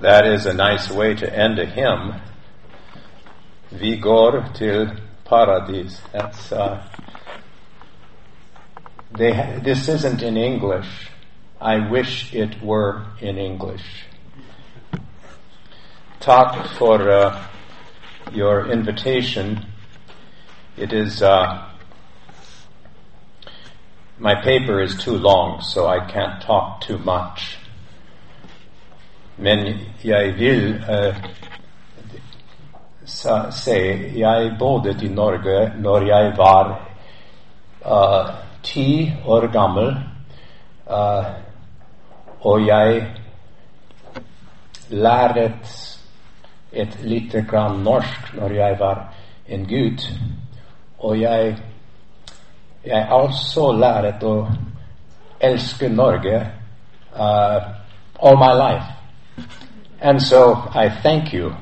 [0.00, 2.20] That is a nice way to end a hymn.
[3.70, 6.02] Vigor till paradis.
[6.12, 6.86] That's uh,
[9.16, 11.10] they this isn't in English.
[11.58, 14.04] I wish it were in English.
[16.20, 17.46] Talk for uh,
[18.32, 19.64] your invitation.
[20.76, 21.70] It is uh,
[24.18, 27.56] my paper is too long, so I can't talk too much.
[29.36, 29.66] Men
[30.04, 31.16] jeg vil uh,
[33.50, 33.80] si
[34.20, 36.80] Jeg bodde i Norge når jeg var
[37.86, 39.96] uh, ti år gammel,
[40.86, 41.24] uh,
[42.40, 43.06] og jeg
[44.90, 45.52] lærte
[46.72, 49.14] et lite grann norsk når jeg var
[49.48, 50.10] en gutt.
[50.98, 51.56] Og jeg,
[52.86, 54.46] jeg altså lærte å
[55.40, 56.36] elske Norge
[57.12, 57.60] uh,
[58.22, 58.95] all my life.
[59.98, 61.56] And so I thank you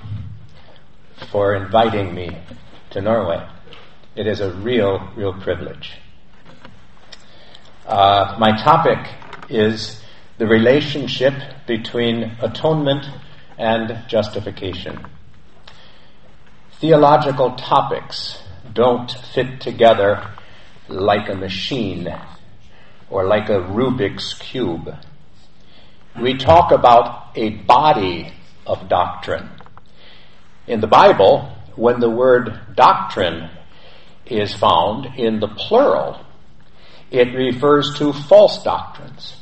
[1.31, 2.37] for inviting me
[2.91, 3.47] to Norway.
[4.17, 5.93] It is a real, real privilege.
[7.87, 8.99] Uh, my topic
[9.49, 10.03] is
[10.39, 11.35] the relationship
[11.69, 13.07] between atonement
[13.57, 15.07] and justification.
[16.81, 20.29] Theological topics don't fit together
[20.89, 22.13] like a machine
[23.11, 24.93] or like a Rubik's Cube.
[26.21, 28.33] We talk about a body
[28.67, 29.51] of doctrine.
[30.69, 33.51] In the Bible, when the word doctrine
[34.25, 36.25] is found in the plural,
[37.11, 39.37] it refers to false doctrines.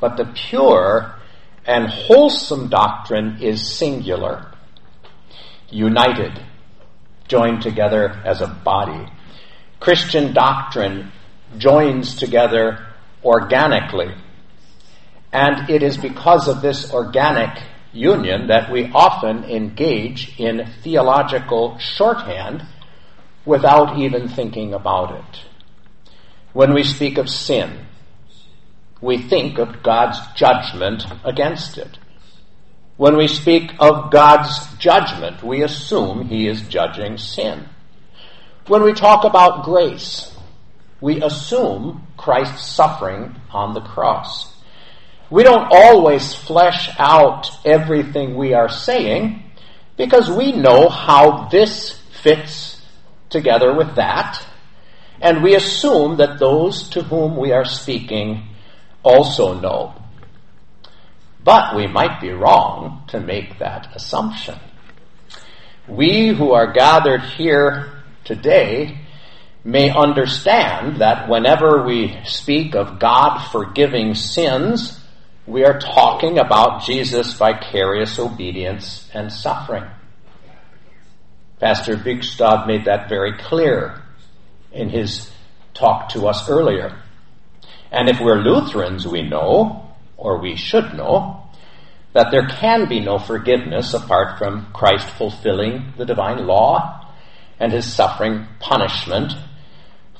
[0.00, 1.16] But the pure
[1.66, 4.52] and wholesome doctrine is singular,
[5.70, 6.40] united,
[7.26, 9.10] joined together as a body.
[9.80, 11.10] Christian doctrine
[11.58, 12.86] joins together
[13.24, 14.14] organically.
[15.34, 17.60] And it is because of this organic
[17.92, 22.64] union that we often engage in theological shorthand
[23.44, 25.40] without even thinking about it.
[26.52, 27.84] When we speak of sin,
[29.00, 31.98] we think of God's judgment against it.
[32.96, 37.68] When we speak of God's judgment, we assume He is judging sin.
[38.68, 40.32] When we talk about grace,
[41.00, 44.53] we assume Christ's suffering on the cross.
[45.30, 49.42] We don't always flesh out everything we are saying
[49.96, 52.82] because we know how this fits
[53.30, 54.44] together with that,
[55.20, 58.48] and we assume that those to whom we are speaking
[59.02, 59.94] also know.
[61.42, 64.58] But we might be wrong to make that assumption.
[65.86, 69.00] We who are gathered here today
[69.62, 75.03] may understand that whenever we speak of God forgiving sins,
[75.46, 79.84] we are talking about Jesus' vicarious obedience and suffering.
[81.60, 84.02] Pastor Bygstad made that very clear
[84.72, 85.30] in his
[85.74, 86.98] talk to us earlier.
[87.92, 91.42] And if we're Lutherans, we know, or we should know,
[92.12, 97.12] that there can be no forgiveness apart from Christ fulfilling the divine law
[97.60, 99.32] and his suffering punishment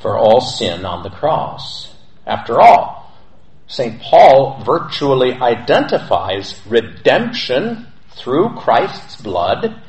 [0.00, 1.94] for all sin on the cross.
[2.26, 3.03] After all,
[3.66, 4.00] St.
[4.00, 7.86] Paul virtually identifies redemption
[8.16, 9.82] through Christ's blood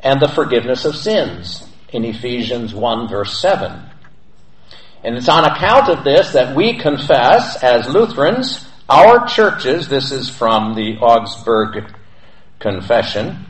[0.00, 3.90] and the forgiveness of sins in Ephesians 1 verse 7.
[5.04, 10.28] And it's on account of this that we confess as Lutherans, our churches, this is
[10.28, 11.94] from the Augsburg
[12.60, 13.46] Confession,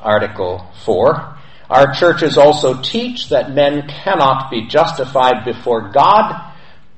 [0.00, 1.38] Article 4,
[1.70, 6.47] our churches also teach that men cannot be justified before God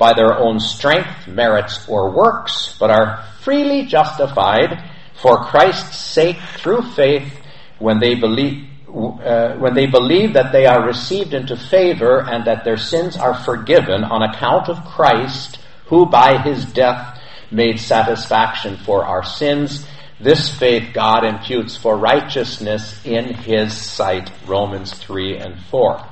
[0.01, 4.83] by their own strength, merits, or works, but are freely justified
[5.21, 7.31] for Christ's sake through faith
[7.79, 12.65] when they believe uh, when they believe that they are received into favor and that
[12.65, 17.21] their sins are forgiven on account of Christ, who by his death
[17.53, 19.87] made satisfaction for our sins.
[20.19, 24.33] This faith God imputes for righteousness in his sight.
[24.47, 26.05] Romans 3 and 4.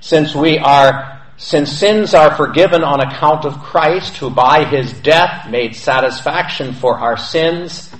[0.00, 5.50] Since we are since sins are forgiven on account of Christ, who by his death
[5.50, 7.90] made satisfaction for our sins,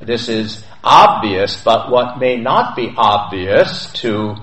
[0.00, 4.36] this is obvious, but what may not be obvious to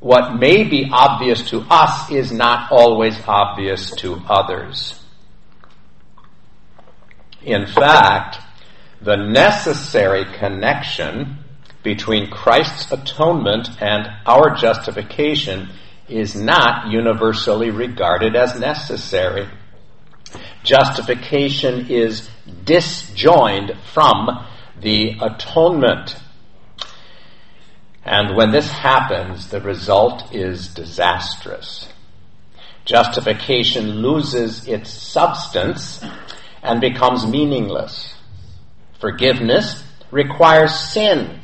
[0.00, 4.98] what may be obvious to us is not always obvious to others.
[7.42, 8.38] In fact,
[9.02, 11.38] the necessary connection
[11.82, 15.70] between Christ's atonement and our justification
[16.10, 19.48] is not universally regarded as necessary.
[20.62, 22.28] Justification is
[22.64, 24.46] disjoined from
[24.80, 26.16] the atonement.
[28.04, 31.88] And when this happens, the result is disastrous.
[32.84, 36.02] Justification loses its substance
[36.62, 38.14] and becomes meaningless.
[39.00, 41.39] Forgiveness requires sin.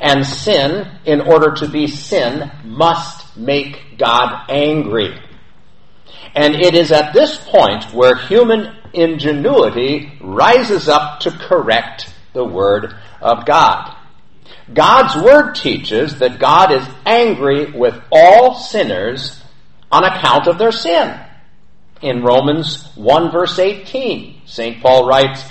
[0.00, 5.18] And sin, in order to be sin, must make God angry.
[6.34, 12.94] And it is at this point where human ingenuity rises up to correct the Word
[13.20, 13.96] of God.
[14.72, 19.42] God's Word teaches that God is angry with all sinners
[19.92, 21.18] on account of their sin.
[22.02, 24.82] In Romans 1 verse 18, St.
[24.82, 25.42] Paul writes,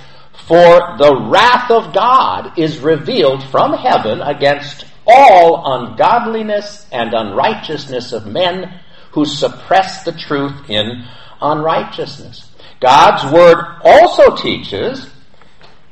[0.47, 8.25] For the wrath of God is revealed from heaven against all ungodliness and unrighteousness of
[8.25, 8.79] men
[9.11, 11.05] who suppress the truth in
[11.41, 12.49] unrighteousness.
[12.81, 15.09] God's word also teaches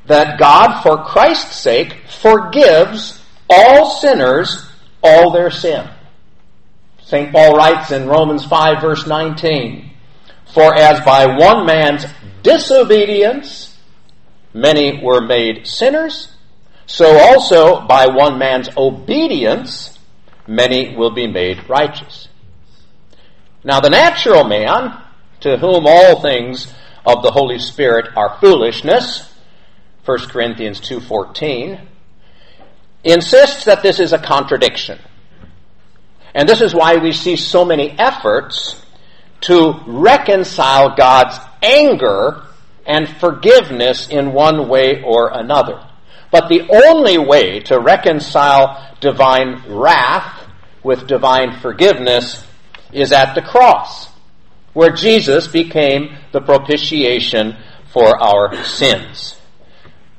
[0.07, 4.67] that God, for Christ's sake, forgives all sinners
[5.01, 5.87] all their sin.
[7.03, 7.31] St.
[7.31, 9.91] Paul writes in Romans 5 verse 19,
[10.53, 12.05] For as by one man's
[12.43, 13.70] disobedience
[14.53, 16.33] many were made sinners,
[16.85, 19.97] so also by one man's obedience
[20.47, 22.27] many will be made righteous.
[23.63, 25.01] Now the natural man,
[25.41, 26.73] to whom all things
[27.05, 29.31] of the Holy Spirit are foolishness,
[30.05, 31.79] 1 Corinthians 2:14,
[33.03, 34.99] insists that this is a contradiction.
[36.33, 38.81] And this is why we see so many efforts
[39.41, 42.43] to reconcile God's anger
[42.85, 45.87] and forgiveness in one way or another.
[46.31, 50.47] But the only way to reconcile divine wrath
[50.83, 52.45] with divine forgiveness
[52.91, 54.09] is at the cross,
[54.73, 57.57] where Jesus became the propitiation
[57.91, 59.37] for our sins.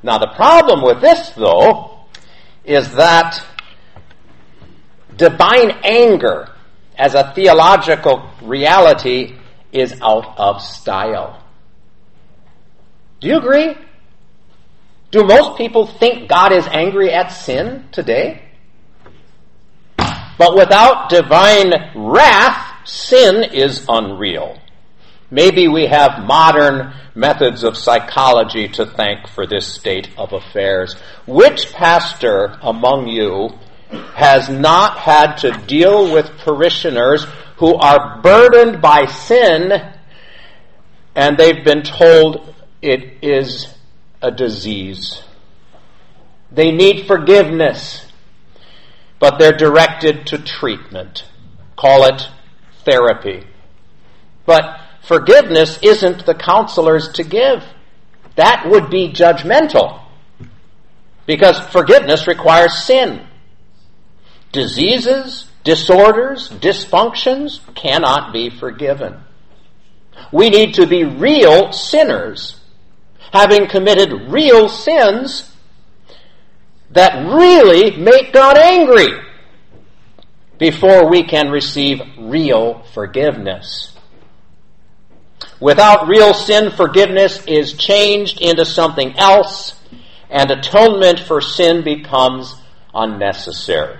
[0.02, 2.00] Now, the problem with this, though,
[2.64, 3.44] is that
[5.16, 6.48] divine anger
[6.96, 9.36] as a theological reality
[9.72, 11.41] is out of style.
[13.22, 13.76] Do you agree?
[15.12, 18.42] Do most people think God is angry at sin today?
[19.96, 24.58] But without divine wrath, sin is unreal.
[25.30, 30.96] Maybe we have modern methods of psychology to thank for this state of affairs.
[31.24, 33.50] Which pastor among you
[34.16, 37.24] has not had to deal with parishioners
[37.58, 39.92] who are burdened by sin
[41.14, 43.72] and they've been told it is
[44.20, 45.22] a disease?
[46.50, 48.06] They need forgiveness,
[49.18, 51.24] but they're directed to treatment.
[51.76, 52.28] Call it
[52.84, 53.46] therapy.
[54.44, 57.64] But forgiveness isn't the counselor's to give.
[58.36, 60.00] That would be judgmental.
[61.26, 63.26] Because forgiveness requires sin.
[64.50, 69.20] Diseases, disorders, dysfunctions cannot be forgiven.
[70.32, 72.60] We need to be real sinners,
[73.32, 75.50] having committed real sins
[76.90, 79.08] that really make God angry
[80.58, 83.96] before we can receive real forgiveness.
[85.58, 89.74] Without real sin, forgiveness is changed into something else,
[90.28, 92.56] and atonement for sin becomes
[92.94, 93.98] unnecessary.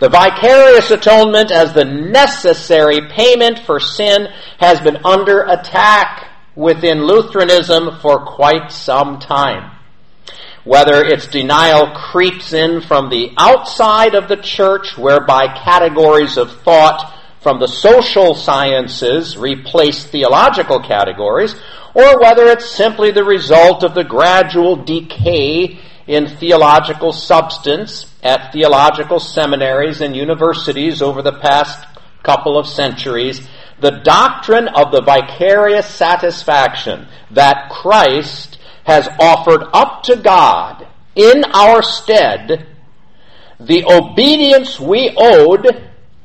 [0.00, 4.28] The vicarious atonement as the necessary payment for sin
[4.58, 9.70] has been under attack within Lutheranism for quite some time.
[10.64, 17.12] Whether its denial creeps in from the outside of the church, whereby categories of thought
[17.40, 21.54] from the social sciences replace theological categories,
[21.92, 29.20] or whether it's simply the result of the gradual decay in theological substance at theological
[29.20, 31.86] seminaries and universities over the past
[32.22, 33.46] couple of centuries,
[33.84, 41.82] the doctrine of the vicarious satisfaction that Christ has offered up to God in our
[41.82, 42.66] stead
[43.60, 45.66] the obedience we owed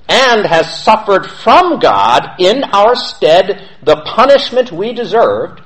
[0.08, 5.62] and has suffered from God in our stead the punishment we deserved,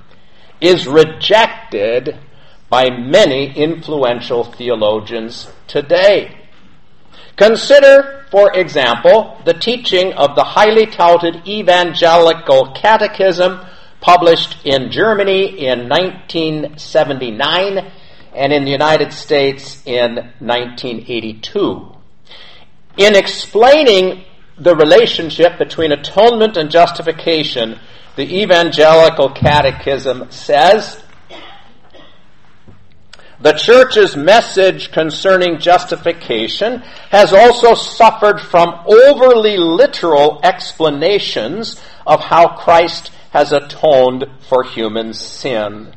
[0.59, 2.17] is rejected
[2.69, 6.42] by many influential theologians today.
[7.35, 13.59] Consider, for example, the teaching of the highly touted Evangelical Catechism
[14.01, 17.91] published in Germany in 1979
[18.35, 21.95] and in the United States in 1982.
[22.97, 24.25] In explaining
[24.57, 27.79] the relationship between atonement and justification,
[28.15, 31.02] the Evangelical Catechism says
[33.43, 43.11] The church's message concerning justification has also suffered from overly literal explanations of how Christ
[43.31, 45.93] has atoned for human sin.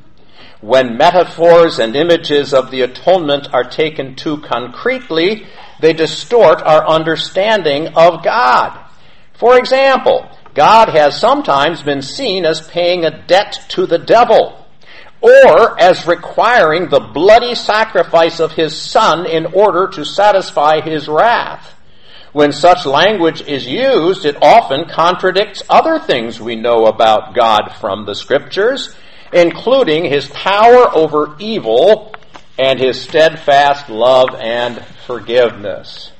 [0.60, 5.46] When metaphors and images of the atonement are taken too concretely,
[5.78, 8.76] they distort our understanding of God.
[9.34, 14.65] For example, God has sometimes been seen as paying a debt to the devil,
[15.26, 21.74] or as requiring the bloody sacrifice of his son in order to satisfy his wrath.
[22.32, 28.04] When such language is used, it often contradicts other things we know about God from
[28.04, 28.94] the scriptures,
[29.32, 32.14] including his power over evil
[32.58, 36.12] and his steadfast love and forgiveness.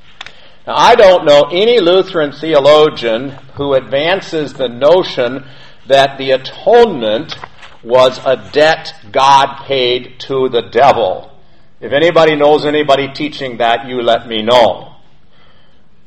[0.65, 5.45] Now, I don't know any Lutheran theologian who advances the notion
[5.87, 7.37] that the atonement
[7.83, 11.31] was a debt God paid to the devil.
[11.79, 14.95] If anybody knows anybody teaching that, you let me know.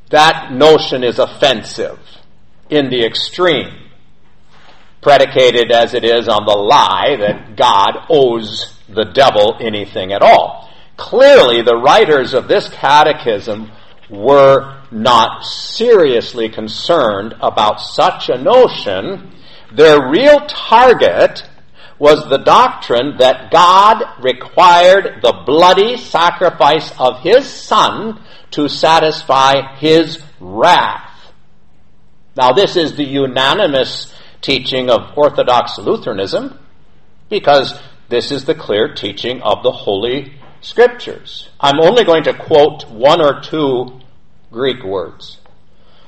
[0.09, 1.99] That notion is offensive
[2.69, 3.89] in the extreme,
[5.01, 10.69] predicated as it is on the lie that God owes the devil anything at all.
[10.97, 13.71] Clearly, the writers of this catechism
[14.09, 19.31] were not seriously concerned about such a notion,
[19.73, 21.47] their real target
[22.01, 30.17] was the doctrine that God required the bloody sacrifice of His Son to satisfy His
[30.39, 31.31] wrath.
[32.35, 36.57] Now this is the unanimous teaching of Orthodox Lutheranism
[37.29, 37.79] because
[38.09, 41.49] this is the clear teaching of the Holy Scriptures.
[41.59, 44.01] I'm only going to quote one or two
[44.51, 45.37] Greek words.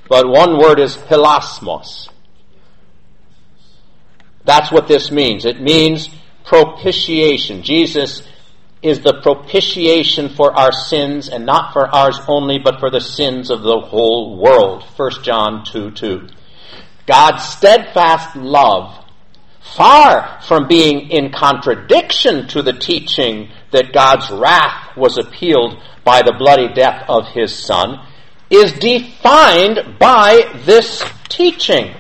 [0.10, 2.10] But one word is hilasmos.
[4.46, 5.46] That's what this means.
[5.46, 6.10] It means
[6.44, 7.64] propitiation.
[7.64, 8.24] Jesus
[8.82, 13.50] is the propitiation for our sins and not for ours only, but for the sins
[13.50, 14.84] of the whole world.
[14.98, 16.28] 1 John 2 2.
[17.06, 19.06] God's steadfast love,
[19.62, 26.36] far from being in contradiction to the teaching that God's wrath was appealed by the
[26.38, 28.06] bloody death of his Son,
[28.50, 31.96] is defined by this teaching.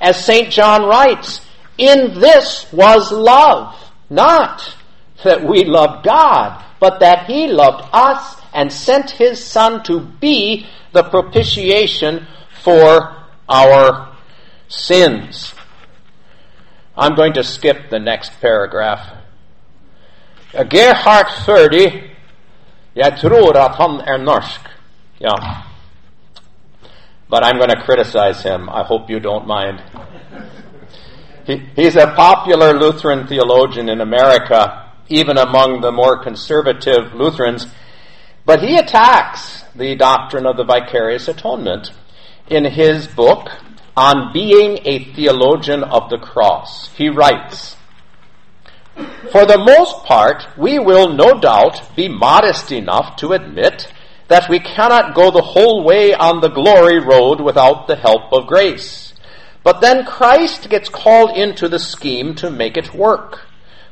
[0.00, 0.50] As St.
[0.50, 1.40] John writes,
[1.78, 3.74] in this was love,
[4.10, 4.76] not
[5.24, 10.66] that we loved God, but that He loved us and sent His Son to be
[10.92, 12.26] the propitiation
[12.62, 13.16] for
[13.48, 14.16] our
[14.68, 15.54] sins.
[16.96, 19.16] I'm going to skip the next paragraph.
[20.52, 22.10] Gerhard Forde,
[22.94, 24.60] jeg tror han er.
[25.20, 25.62] Yeah.
[27.28, 28.68] But I'm going to criticize him.
[28.68, 29.82] I hope you don't mind.
[31.46, 37.66] He, he's a popular Lutheran theologian in America, even among the more conservative Lutherans.
[38.46, 41.92] But he attacks the doctrine of the vicarious atonement
[42.48, 43.48] in his book
[43.96, 46.88] on being a theologian of the cross.
[46.96, 47.76] He writes,
[49.30, 53.92] For the most part, we will no doubt be modest enough to admit
[54.28, 58.46] that we cannot go the whole way on the glory road without the help of
[58.46, 59.03] grace.
[59.64, 63.46] But then Christ gets called into the scheme to make it work.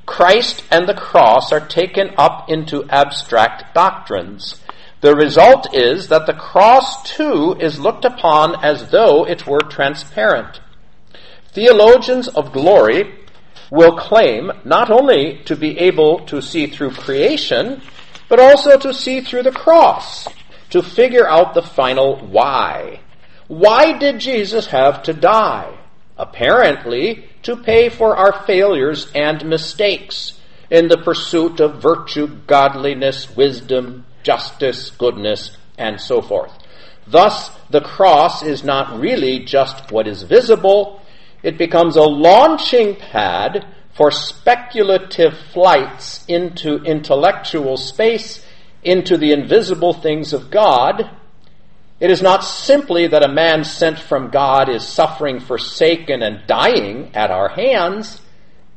[0.04, 4.60] Christ and the cross are taken up into abstract doctrines.
[5.00, 10.60] The result is that the cross too is looked upon as though it were transparent.
[11.52, 13.18] Theologians of glory
[13.70, 17.80] will claim not only to be able to see through creation,
[18.28, 20.28] but also to see through the cross,
[20.70, 23.00] to figure out the final why.
[23.48, 25.78] Why did Jesus have to die?
[26.16, 30.38] Apparently, to pay for our failures and mistakes
[30.70, 36.52] in the pursuit of virtue, godliness, wisdom, justice, goodness, and so forth.
[37.06, 41.02] Thus, the cross is not really just what is visible,
[41.42, 48.46] it becomes a launching pad for speculative flights into intellectual space,
[48.82, 51.10] into the invisible things of God.
[52.02, 57.12] It is not simply that a man sent from God is suffering, forsaken, and dying
[57.14, 58.20] at our hands,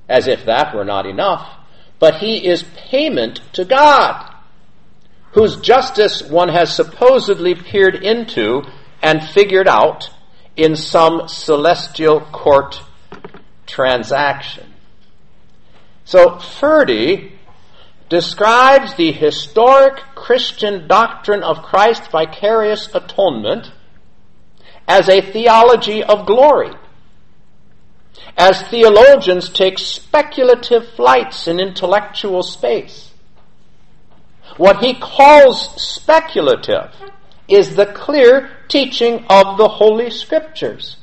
[0.08, 1.50] as if that were not enough,
[1.98, 4.32] but he is payment to God,
[5.32, 8.62] whose justice one has supposedly peered into
[9.02, 10.12] and figured out
[10.56, 12.80] in some celestial court
[13.66, 14.72] transaction.
[16.04, 17.32] So Forde
[18.08, 23.72] describes the historic Christian doctrine of Christ's vicarious atonement
[24.88, 26.72] as a theology of glory.
[28.36, 33.12] As theologians take speculative flights in intellectual space.
[34.58, 36.90] What he calls speculative
[37.48, 40.98] is the clear teaching of the Holy Scriptures.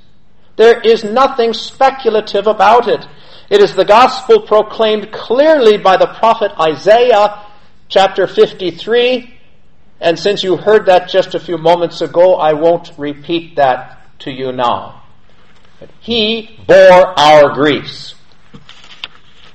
[0.56, 3.06] There is nothing speculative about it.
[3.48, 7.46] It is the gospel proclaimed clearly by the prophet Isaiah,
[7.92, 9.38] chapter 53.
[10.00, 14.32] And since you heard that just a few moments ago, I won't repeat that to
[14.32, 15.02] you now.
[16.00, 18.14] He bore our griefs.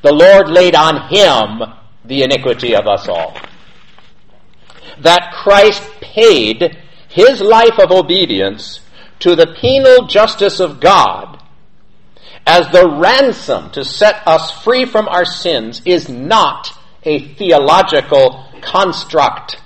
[0.03, 1.73] The Lord laid on him
[2.05, 3.35] the iniquity of us all.
[4.99, 6.77] That Christ paid
[7.09, 8.81] his life of obedience
[9.19, 11.41] to the penal justice of God
[12.45, 16.76] as the ransom to set us free from our sins is not
[17.07, 19.61] a theological construct.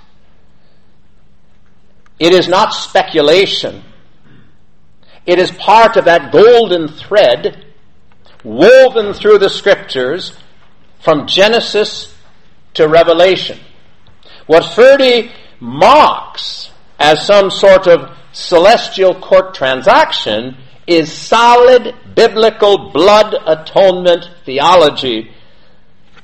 [2.20, 3.82] It is not speculation.
[5.26, 7.66] It is part of that golden thread
[8.44, 10.36] woven through the scriptures
[11.00, 12.14] from Genesis
[12.74, 13.58] to Revelation.
[14.46, 16.70] What Forde mocks
[17.00, 20.56] as some sort of celestial court transaction
[20.86, 25.32] is solid biblical blood atonement theology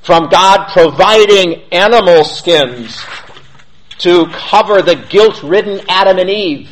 [0.01, 3.03] from God providing animal skins
[3.99, 6.69] to cover the guilt ridden Adam and Eve,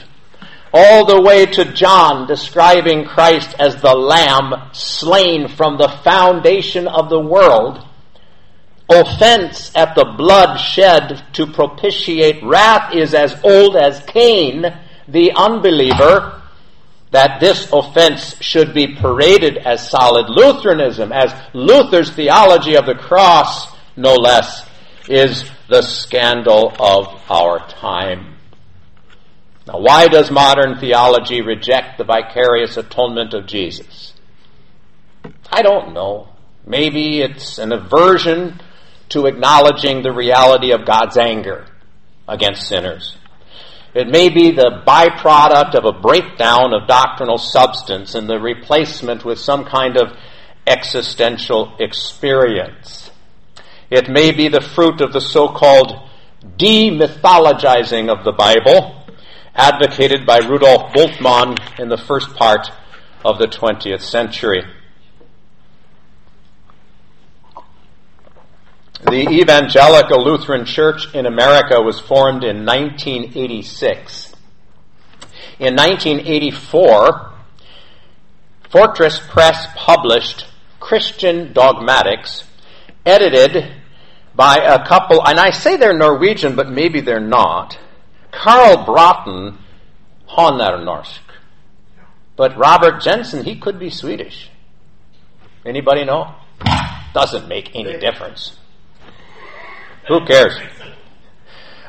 [0.73, 7.09] all the way to John describing Christ as the Lamb slain from the foundation of
[7.09, 7.83] the world.
[8.89, 14.65] Offense at the blood shed to propitiate wrath is as old as Cain
[15.07, 16.41] the unbeliever
[17.11, 23.73] that this offense should be paraded as solid Lutheranism, as Luther's theology of the cross,
[23.95, 24.67] no less,
[25.07, 28.35] is the scandal of our time.
[29.65, 34.13] Now, why does modern theology reject the vicarious atonement of Jesus?
[35.51, 36.29] I don't know.
[36.65, 38.61] Maybe it's an aversion
[39.09, 41.67] to acknowledging the reality of God's anger
[42.27, 43.17] against sinners.
[43.97, 49.39] It may be the byproduct of a breakdown of doctrinal substance and the replacement with
[49.39, 50.15] some kind of
[50.67, 53.09] existential experience.
[53.89, 56.09] It may be the fruit of the so-called
[56.59, 59.03] demythologizing of the Bible,
[59.55, 62.69] advocated by Rudolf Bultmann in the first part
[63.25, 64.61] of the 20th century.
[69.03, 74.33] The Evangelical Lutheran Church in America was formed in 1986.
[75.59, 77.31] In 1984,
[78.71, 80.47] Fortress Press published
[80.79, 82.43] Christian Dogmatics,
[83.05, 83.71] edited
[84.35, 87.77] by a couple, and I say they're Norwegian, but maybe they're not.
[88.31, 89.57] Carl Braaten,
[90.25, 91.19] han norsk.
[92.35, 94.49] But Robert Jenson, he could be Swedish.
[95.63, 96.33] Anybody know?
[97.13, 98.57] Doesn't make any difference.
[100.07, 100.57] Who cares?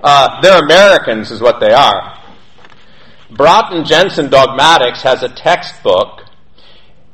[0.03, 2.19] Uh, they're Americans, is what they are.
[3.31, 6.25] Braaten Jenson Dogmatics has a textbook,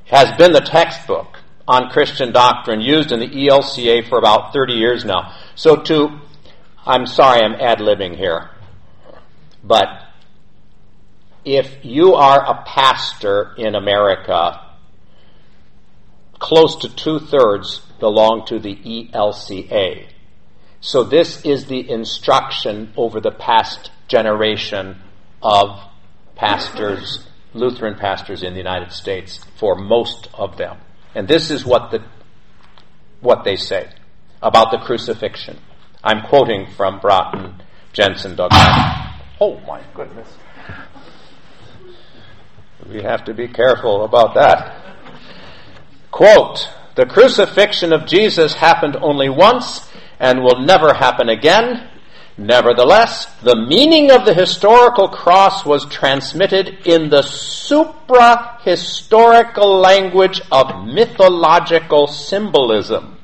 [0.06, 5.04] has been the textbook on Christian doctrine used in the ELCA for about 30 years
[5.04, 5.34] now.
[5.54, 6.20] So to,
[6.86, 8.50] I'm sorry, I'm ad libbing here,
[9.62, 9.88] but
[11.44, 14.60] if you are a pastor in America,
[16.38, 18.76] close to two thirds belong to the
[19.12, 20.13] ELCA.
[20.84, 25.00] So this is the instruction over the past generation
[25.42, 25.80] of
[26.36, 30.76] pastors, Lutheran pastors in the United States, for most of them.
[31.14, 32.04] And this is what the,
[33.22, 33.88] what they say
[34.42, 35.58] about the crucifixion.
[36.02, 37.62] I'm quoting from Braaten
[37.94, 39.22] Jenson Dogmatic.
[39.40, 40.28] Oh my goodness.
[42.86, 44.84] We have to be careful about that.
[46.10, 49.88] Quote, the crucifixion of Jesus happened only once
[50.24, 51.86] and will never happen again.
[52.38, 62.06] Nevertheless, the meaning of the historical cross was transmitted in the supra-historical language of mythological
[62.06, 63.18] symbolism.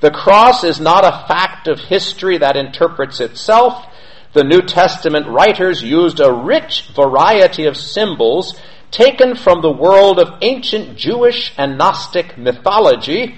[0.00, 3.84] The cross is not a fact of history that interprets itself.
[4.32, 8.58] The New Testament writers used a rich variety of symbols
[8.90, 13.36] taken from the world of ancient Jewish and Gnostic mythology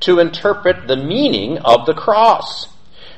[0.00, 2.68] to interpret the meaning of the cross.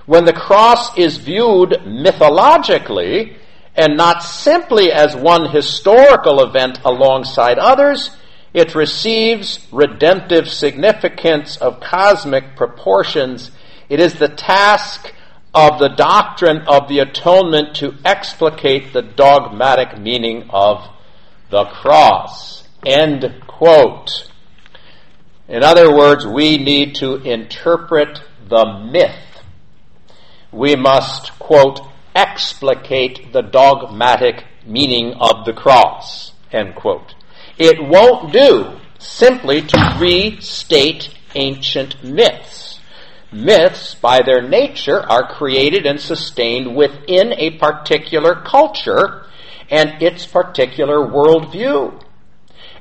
[0.07, 3.37] When the cross is viewed mythologically
[3.77, 8.11] and not simply as one historical event alongside others,
[8.53, 13.51] it receives redemptive significance of cosmic proportions.
[13.89, 15.15] It is the task
[15.55, 20.89] of the doctrine of the atonement to explicate the dogmatic meaning of
[21.51, 22.67] the cross.
[22.85, 24.32] End quote.
[25.49, 29.43] In other words, we need to interpret the myth.
[30.53, 31.81] we must, quote,
[32.15, 37.15] explicate the dogmatic meaning of the cross, end quote.
[37.59, 42.79] It won't do simply to restate ancient myths.
[43.33, 49.27] Myths, by their nature, are created and sustained within a particular culture
[49.71, 52.03] and its particular worldview.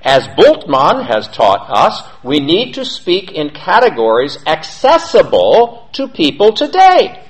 [0.04, 7.24] As Bultmann has taught us, we need to speak in categories accessible to people today.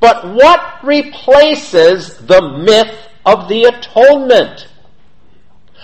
[0.00, 2.94] But what replaces the myth
[3.26, 4.68] of the atonement?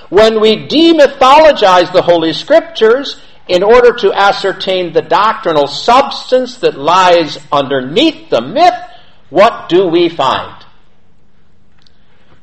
[0.09, 7.39] When we demythologize the Holy Scriptures in order to ascertain the doctrinal substance that lies
[7.51, 8.75] underneath the myth,
[9.31, 10.65] what do we find?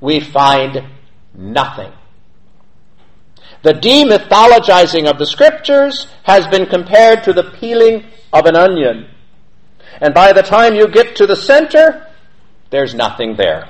[0.01, 0.89] We find
[1.33, 1.93] nothing.
[3.63, 9.07] The demythologizing of the Scriptures has been compared to the peeling of an onion.
[9.99, 12.07] And by the time you get to the center,
[12.71, 13.69] there's nothing there.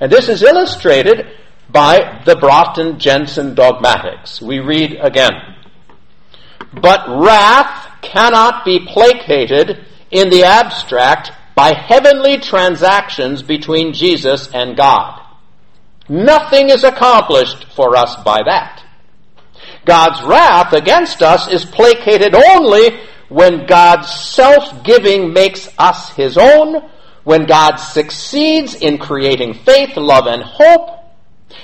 [0.00, 1.26] And this is illustrated
[1.68, 4.40] by the Braaten Jenson dogmatics.
[4.40, 5.32] We read again.
[6.72, 15.25] But wrath cannot be placated in the abstract by heavenly transactions between Jesus and God.
[16.08, 18.82] Nothing is accomplished for us by that.
[19.84, 26.88] God's wrath against us is placated only when God's self-giving makes us his own,
[27.24, 30.90] when God succeeds in creating faith, love, and hope,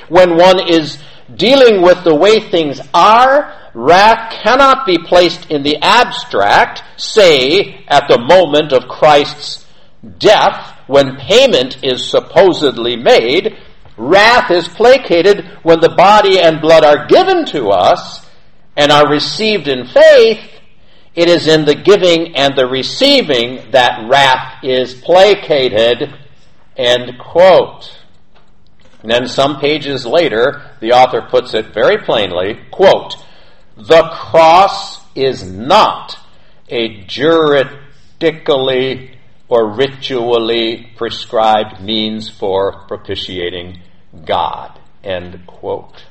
[0.09, 0.99] when one is
[1.37, 8.09] dealing with the way things are, wrath cannot be placed in the abstract, say, at
[8.09, 9.65] the moment of Christ's
[10.19, 13.57] death, when payment is supposedly made.
[13.97, 18.27] Wrath is placated when the body and blood are given to us
[18.77, 20.41] and are received in faith.
[21.15, 26.15] It is in the giving and the receiving that wrath is placated.
[26.77, 27.99] End quote.
[29.03, 33.17] And then some pages later, the author puts it very plainly, quote,
[33.77, 36.19] the cross is not
[36.69, 39.12] a juridically
[39.53, 43.79] or ritually prescribed means for propitiating
[44.25, 44.81] God.
[45.05, 46.07] End quote.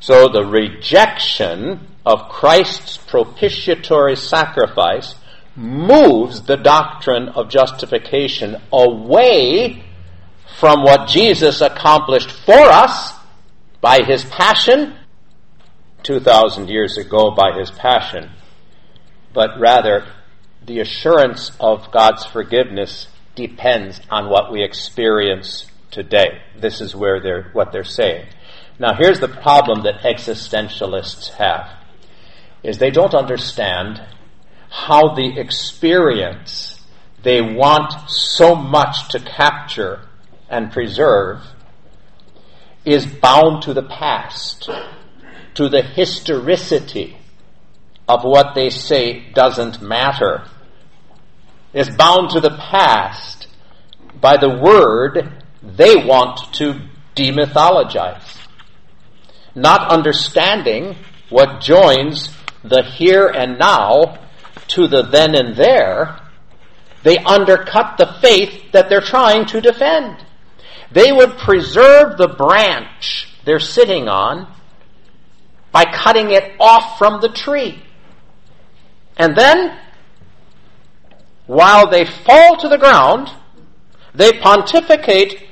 [0.00, 5.16] So the rejection of Christ's propitiatory sacrifice
[5.54, 9.84] moves the doctrine of justification away
[10.58, 13.12] from what Jesus accomplished for us
[13.82, 14.94] by his passion,
[16.04, 18.30] 2,000 years ago by his passion,
[19.34, 20.06] but rather
[20.66, 26.42] the assurance of God's forgiveness depends on what we experience today.
[26.58, 28.26] This is where they're, what they're saying.
[28.78, 31.70] Now here's the problem that existentialists have,
[32.62, 34.02] is they don't understand
[34.68, 36.80] how the experience
[37.22, 40.08] they want so much to capture
[40.48, 41.42] and preserve
[42.84, 44.68] is bound to the past,
[45.54, 47.16] to the historicity
[48.08, 50.44] of what they say doesn't matter,
[51.76, 53.46] is bound to the past
[54.18, 56.80] by the word they want to
[57.14, 58.48] demythologize.
[59.54, 60.96] Not understanding
[61.28, 62.34] what joins
[62.64, 64.18] the here and now
[64.68, 66.18] to the then and there,
[67.02, 70.24] they undercut the faith that they're trying to defend.
[70.90, 74.52] They would preserve the branch they're sitting on
[75.72, 77.82] by cutting it off from the tree.
[79.18, 79.78] And then,
[81.46, 83.30] while they fall to the ground,
[84.14, 85.42] they pontificate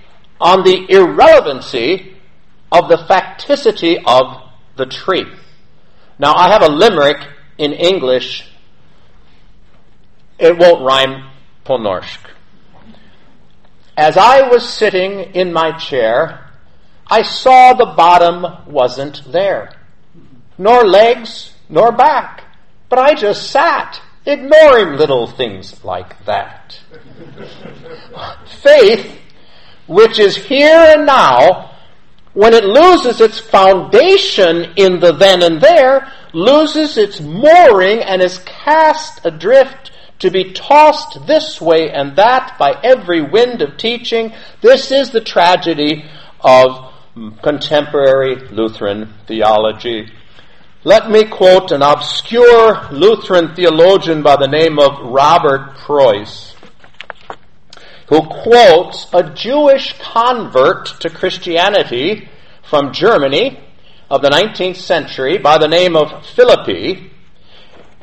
[0.40, 2.16] on the irrelevancy
[2.72, 4.42] of the facticity of
[4.76, 5.26] the tree.
[6.18, 7.18] Now, I have a limerick
[7.58, 8.48] in English.
[10.38, 11.30] It won't rhyme
[11.64, 12.18] Ponorsk.
[13.96, 16.50] As I was sitting in my chair,
[17.06, 19.76] I saw the bottom wasn't there.
[20.58, 22.44] Nor legs, nor back.
[22.88, 26.80] But I just sat, ignoring little things like that.
[28.62, 29.20] Faith,
[29.86, 31.72] which is here and now,
[32.32, 38.38] when it loses its foundation in the then and there, loses its mooring and is
[38.40, 44.32] cast adrift to be tossed this way and that by every wind of teaching.
[44.60, 46.04] This is the tragedy
[46.40, 46.92] of
[47.42, 50.10] contemporary Lutheran theology.
[50.86, 56.54] Let me quote an obscure Lutheran theologian by the name of Robert Preus,
[58.08, 62.28] who quotes a Jewish convert to Christianity
[62.68, 63.58] from Germany
[64.10, 67.10] of the 19th century by the name of Philippi,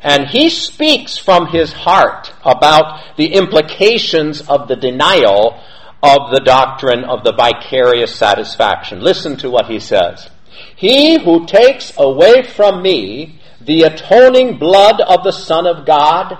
[0.00, 5.62] And he speaks from his heart about the implications of the denial
[6.02, 9.00] of the doctrine of the vicarious satisfaction.
[9.00, 10.28] Listen to what he says.
[10.76, 16.38] He who takes away from me the atoning blood of the Son of God,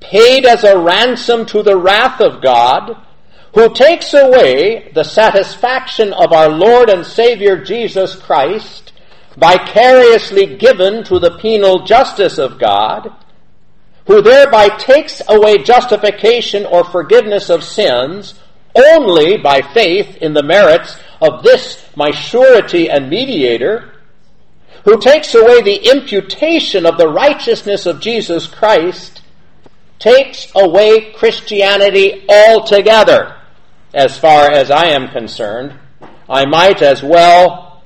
[0.00, 2.96] paid as a ransom to the wrath of God,
[3.54, 8.92] who takes away the satisfaction of our Lord and Savior Jesus Christ,
[9.36, 13.12] vicariously given to the penal justice of God,
[14.06, 18.34] who thereby takes away justification or forgiveness of sins
[18.74, 23.92] only by faith in the merits of this my surety and mediator,
[24.84, 29.22] who takes away the imputation of the righteousness of Jesus Christ,
[29.98, 33.36] takes away Christianity altogether.
[33.92, 35.78] As far as I am concerned,
[36.28, 37.82] I might as well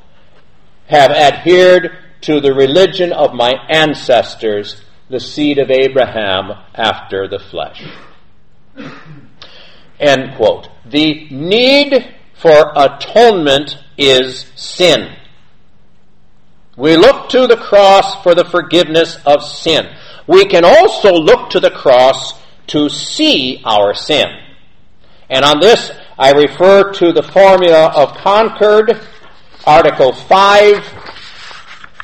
[0.86, 7.82] have adhered to the religion of my ancestors, the seed of Abraham after the flesh.
[9.98, 10.68] End quote.
[10.86, 15.16] The need for atonement is sin.
[16.76, 19.94] We look to the cross for the forgiveness of sin.
[20.26, 22.34] We can also look to the cross
[22.68, 24.26] to see our sin.
[25.30, 29.00] And on this, I refer to the formula of Concord,
[29.66, 31.04] Article 5.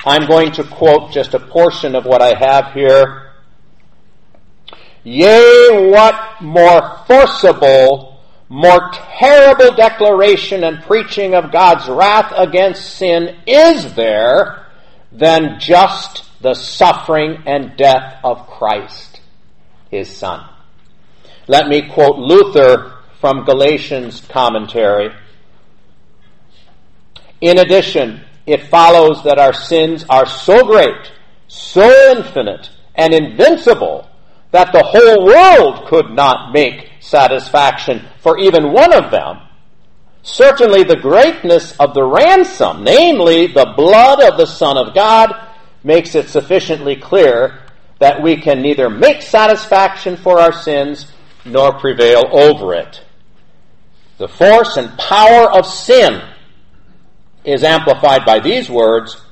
[0.07, 3.33] I'm going to quote just a portion of what I have here.
[5.03, 8.10] Yea, what more forcible,
[8.51, 14.67] more terrible declaration and preaching of God's wrath against sin is there
[15.13, 19.21] than just the suffering and death of Christ,
[19.89, 20.45] his Son.
[21.47, 25.15] Let me quote Luther from Galatians commentary.
[27.41, 31.13] In addition, it follows that our sins are so great,
[31.47, 34.09] so infinite, and invincible
[34.51, 39.41] that the whole world could not make satisfaction for even one of them.
[40.23, 45.35] Certainly the greatness of the ransom, namely the blood of the Son of God,
[45.83, 47.61] makes it sufficiently clear
[47.99, 51.11] that we can neither make satisfaction for our sins
[51.45, 53.03] nor prevail over it.
[54.19, 56.21] The force and power of sin
[57.45, 59.23] is amplified by these words,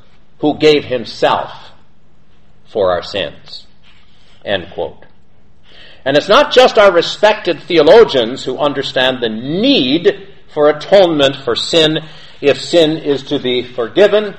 [0.41, 1.51] who gave himself
[2.67, 3.67] for our sins.
[4.45, 5.05] End quote.
[6.05, 11.99] And it's not just our respected theologians who understand the need for atonement for sin
[12.41, 14.35] if sin is to be forgiven.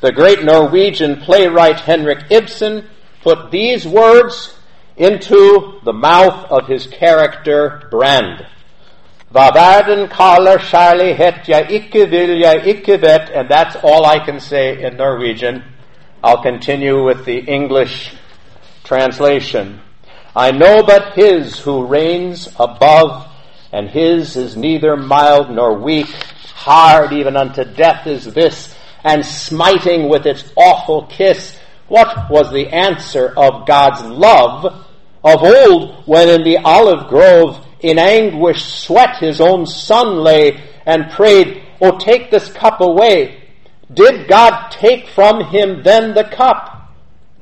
[0.00, 2.86] The great Norwegian playwright Henrik Ibsen
[3.22, 4.56] put these words
[4.96, 8.46] into the mouth of his character Brand.
[9.32, 14.82] Hva verden kaller kjærlighet jeg ikke vil, ikke vet, and that's all I can say
[14.82, 15.62] in Norwegian.
[16.24, 18.14] I'll continue with the English
[18.84, 19.80] translation.
[20.38, 23.26] I know but his who reigns above,
[23.72, 26.06] and his is neither mild nor weak,
[26.54, 28.72] hard even unto death is this,
[29.02, 31.58] and smiting with its awful kiss.
[31.88, 34.64] What was the answer of God's love
[35.24, 41.10] of old when in the olive grove in anguish sweat his own son lay and
[41.10, 43.42] prayed, Oh, take this cup away.
[43.92, 46.92] Did God take from him then the cup?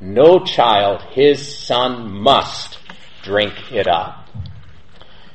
[0.00, 2.78] No child, his son must
[3.26, 4.28] drink it up.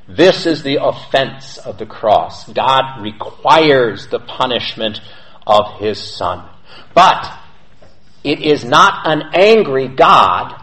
[0.07, 2.47] This is the offense of the cross.
[2.49, 5.01] God requires the punishment
[5.45, 6.49] of his son.
[6.95, 7.39] But
[8.23, 10.55] it is not an angry God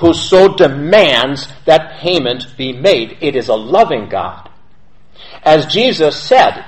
[0.00, 3.18] who so demands that payment be made.
[3.20, 4.50] It is a loving God.
[5.42, 6.64] As Jesus said,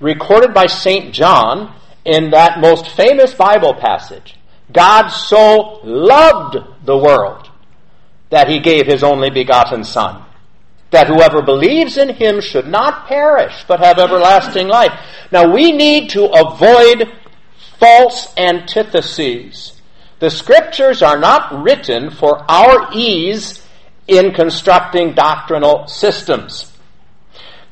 [0.00, 1.12] recorded by St.
[1.12, 1.74] John
[2.04, 4.36] in that most famous Bible passage,
[4.72, 7.51] God so loved the world
[8.32, 10.24] that he gave his only begotten Son,
[10.90, 14.98] that whoever believes in him should not perish, but have everlasting life.
[15.30, 17.12] Now we need to avoid
[17.78, 19.78] false antitheses.
[20.18, 23.62] The scriptures are not written for our ease
[24.08, 26.72] in constructing doctrinal systems.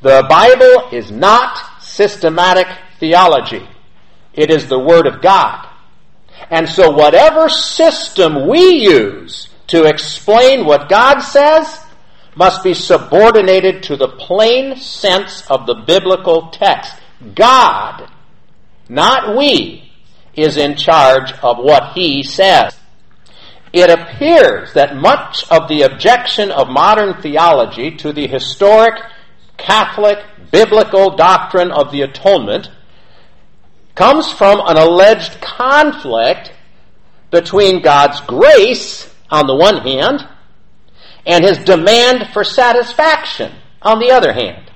[0.02, 2.66] The Bible is not systematic
[2.98, 3.66] theology.
[4.34, 5.66] It is the Word of God.
[6.50, 11.84] And so whatever system we use to explain what God says
[12.34, 16.96] must be subordinated to the plain sense of the biblical text.
[17.34, 18.10] God,
[18.88, 19.92] not we,
[20.34, 22.76] is in charge of what he says.
[23.72, 28.94] It appears that much of the objection of modern theology to the historic
[29.56, 30.18] Catholic
[30.50, 32.70] biblical doctrine of the atonement
[33.94, 36.52] comes from an alleged conflict
[37.30, 40.26] between God's grace on the one hand,
[41.26, 44.70] and his demand for satisfaction on the other hand.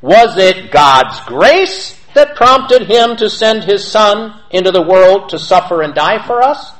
[0.00, 5.38] Was it God's grace that prompted him to send his son into the world to
[5.38, 6.72] suffer and die for us?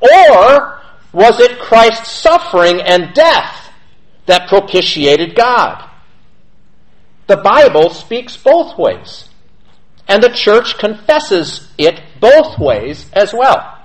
[0.00, 0.80] Or
[1.12, 3.70] was it Christ's suffering and death
[4.26, 5.88] that propitiated God?
[7.26, 9.28] The Bible speaks both ways,
[10.06, 13.78] and the church confesses it both ways as well.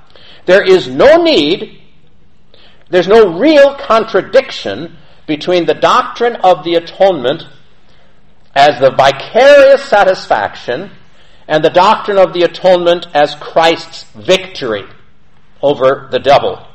[0.46, 1.82] There is no need,
[2.94, 7.44] there's no real contradiction between the doctrine of the atonement
[8.54, 10.92] as the vicarious satisfaction
[11.48, 14.84] and the doctrine of the atonement as Christ's victory
[15.60, 16.68] over the devil.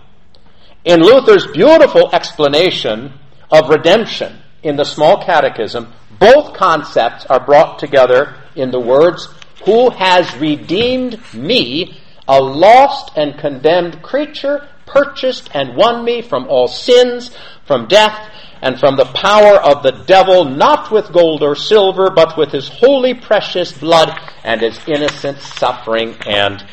[0.84, 3.12] In Luther's beautiful explanation
[3.52, 9.28] of redemption in the small catechism, both concepts are brought together in the words,
[9.66, 16.68] Who has redeemed me, a lost and condemned creature, purchased and won me from all
[16.68, 17.30] sins,
[17.66, 22.36] from death, and from the power of the devil, not with gold or silver, but
[22.36, 24.10] with his holy precious blood
[24.42, 26.66] and his innocent suffering and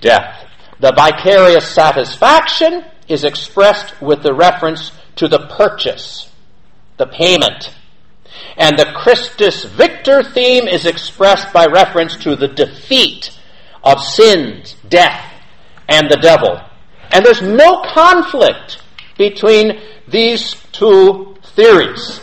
[0.00, 0.46] death.
[0.80, 6.30] The vicarious satisfaction is expressed with the reference to the purchase,
[6.96, 7.74] the payment.
[8.56, 13.36] And the Christus Victor theme is expressed by reference to the defeat
[13.82, 15.24] of sins, death,
[15.88, 16.60] and the devil.
[17.10, 18.82] And there's no conflict
[19.16, 22.20] between these two theories.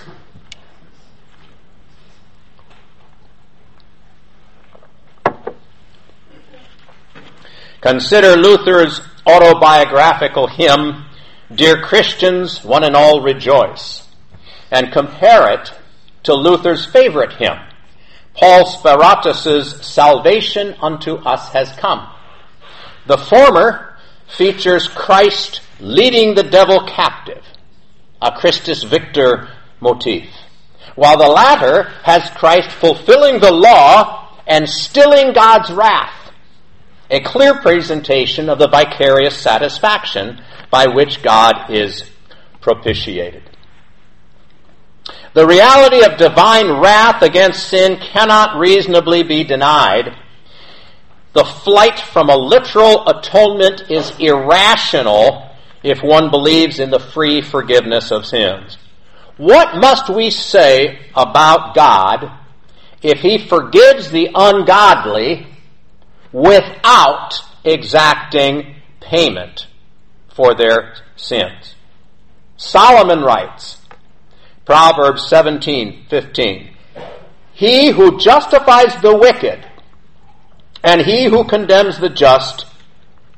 [7.82, 11.06] Consider Luther's autobiographical hymn,
[11.54, 14.08] Dear Christians, one and all rejoice,
[14.72, 15.72] and compare it
[16.24, 17.60] to Luther's favorite hymn,
[18.34, 22.10] Paul Speratus's Salvation unto us has come.
[23.06, 23.95] The former
[24.28, 27.44] features Christ leading the devil captive,
[28.22, 30.30] a Christus Victor motif,
[30.96, 36.32] while the latter has Christ fulfilling the law and stilling God's wrath,
[37.10, 42.04] a clear presentation of the vicarious satisfaction by which God is
[42.62, 43.44] propitiated.
[45.34, 50.16] The reality of divine wrath against sin cannot reasonably be denied.
[51.36, 55.52] The flight from a literal atonement is irrational
[55.84, 58.78] if one believes in the free forgiveness of sins.
[59.36, 62.32] What must we say about God
[63.02, 65.48] if He forgives the ungodly
[66.32, 67.34] without
[67.66, 69.68] exacting payment
[70.34, 71.76] for their sins?
[72.56, 73.82] Solomon writes,
[74.64, 76.74] Proverbs 17, 15,
[77.52, 79.68] He who justifies the wicked
[80.86, 82.68] and he who condemns the just,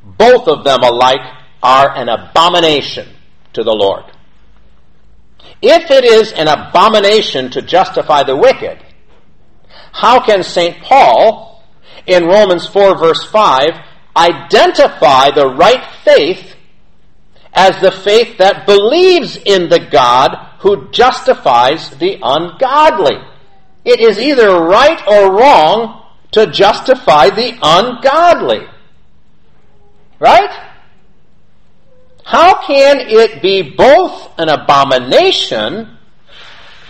[0.03, 1.25] both of them alike
[1.63, 3.07] are an abomination
[3.53, 4.03] to the Lord.
[5.61, 8.83] If it is an abomination to justify the wicked,
[9.93, 10.83] how can St.
[10.83, 11.63] Paul,
[12.05, 13.63] in Romans 4 verse 5,
[14.15, 16.53] identify the right faith
[17.53, 23.15] as the faith that believes in the God who justifies the ungodly?
[23.85, 28.67] It is either right or wrong to justify the ungodly.
[30.19, 30.67] Right?
[32.23, 35.97] How can it be both an abomination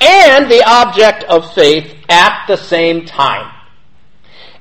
[0.02, 3.54] and the object of faith at the same time?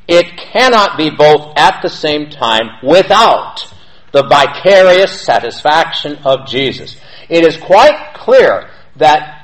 [0.09, 3.73] It cannot be both at the same time without
[4.13, 6.97] the vicarious satisfaction of Jesus.
[7.29, 9.36] It is quite clear that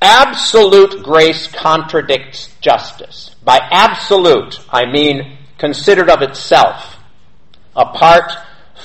[0.00, 3.34] absolute grace contradicts justice.
[3.44, 6.98] By absolute, I mean considered of itself,
[7.74, 8.32] apart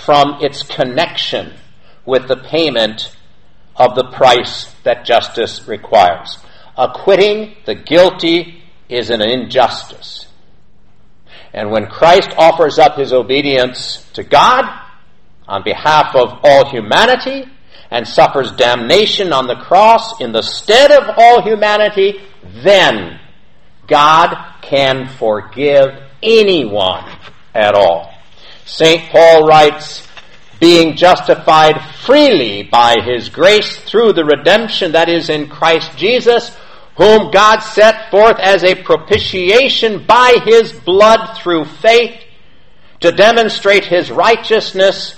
[0.05, 1.53] from its connection
[2.05, 3.15] with the payment
[3.75, 6.39] of the price that justice requires.
[6.77, 10.27] Acquitting the guilty is an injustice.
[11.53, 14.65] And when Christ offers up his obedience to God
[15.47, 17.45] on behalf of all humanity
[17.93, 22.19] and suffers damnation on the cross in the stead of all humanity,
[22.63, 23.19] then
[23.85, 25.91] God can forgive
[26.23, 27.05] anyone
[27.53, 28.11] at all.
[28.65, 29.11] St.
[29.11, 30.07] Paul writes,
[30.59, 36.57] being justified freely by his grace through the redemption that is in Christ Jesus,
[36.97, 42.19] whom God set forth as a propitiation by his blood through faith
[43.01, 45.15] to demonstrate his righteousness,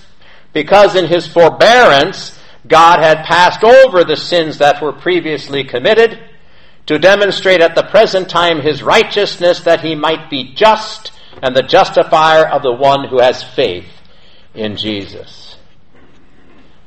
[0.52, 2.35] because in his forbearance
[2.68, 6.20] God had passed over the sins that were previously committed,
[6.88, 11.12] to demonstrate at the present time his righteousness that he might be just
[11.42, 13.88] and the justifier of the one who has faith
[14.54, 15.58] in Jesus.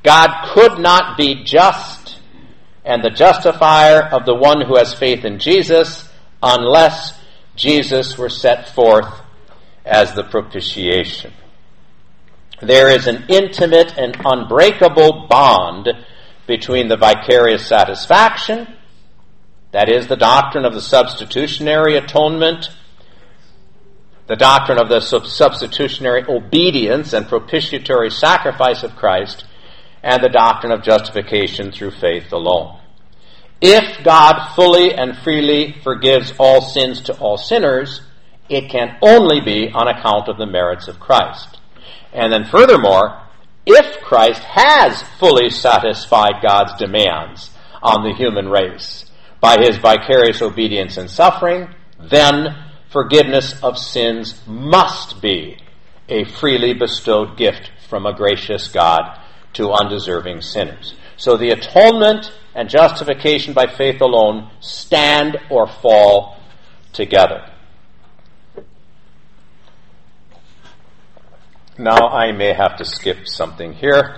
[0.03, 2.21] God could not be just
[2.85, 6.09] and the justifier of the one who has faith in Jesus
[6.43, 7.19] unless
[7.55, 9.13] Jesus were set forth
[9.85, 11.33] as the propitiation.
[12.61, 15.89] There is an intimate and unbreakable bond
[16.47, 18.67] between the vicarious satisfaction,
[19.71, 22.71] that is, the doctrine of the substitutionary atonement,
[24.27, 29.45] the doctrine of the substitutionary obedience and propitiatory sacrifice of Christ,
[30.03, 32.81] and the doctrine of justification through faith alone.
[33.61, 38.01] If God fully and freely forgives all sins to all sinners,
[38.49, 41.58] it can only be on account of the merits of Christ.
[42.13, 43.23] And then furthermore,
[43.67, 47.51] if Christ has fully satisfied God's demands
[47.83, 49.05] on the human race
[49.41, 51.69] by his vicarious obedience and suffering,
[52.01, 52.57] then
[52.91, 55.59] forgiveness of sins must be
[56.09, 59.21] a freely bestowed gift from a gracious God
[59.55, 60.95] to undeserving sinners.
[61.17, 66.39] So the atonement and justification by faith alone stand or fall
[66.93, 67.45] together.
[71.81, 74.17] Now I may have to skip something here.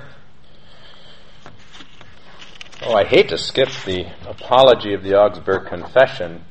[2.80, 6.42] Oh, I hate to skip the apology of the Augsburg Confession.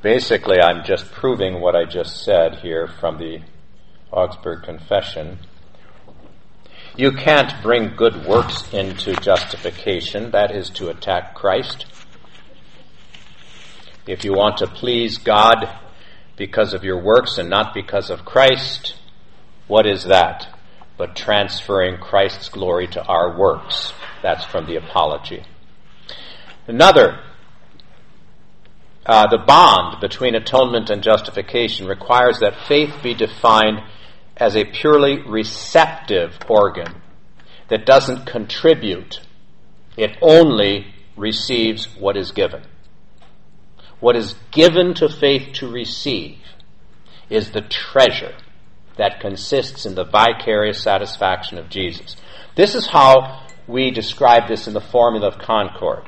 [0.00, 3.40] Basically, I'm just proving what I just said here from the
[4.12, 5.40] Augsburg Confession.
[6.96, 11.86] You can't bring good works into justification, that is to attack Christ.
[14.06, 15.68] If you want to please God
[16.36, 18.94] because of your works and not because of Christ,
[19.68, 20.48] what is that?
[20.96, 23.92] But transferring Christ's glory to our works.
[24.22, 25.44] That's from the Apology.
[26.66, 27.20] Another,
[29.06, 33.82] uh, the bond between atonement and justification requires that faith be defined
[34.36, 37.02] as a purely receptive organ
[37.68, 39.20] that doesn't contribute.
[39.96, 42.62] It only receives what is given.
[44.00, 46.38] What is given to faith to receive
[47.28, 48.34] is the treasure
[48.98, 52.16] that consists in the vicarious satisfaction of Jesus.
[52.56, 56.04] This is how we describe this in the Formula of Concord,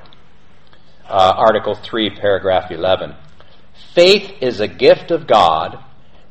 [1.09, 3.15] uh, Article 3, Paragraph 11.
[3.95, 5.79] Faith is a gift of God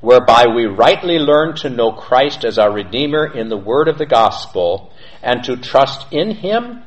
[0.01, 4.05] whereby we rightly learn to know Christ as our Redeemer in the word of the
[4.05, 6.84] gospel and to trust in Him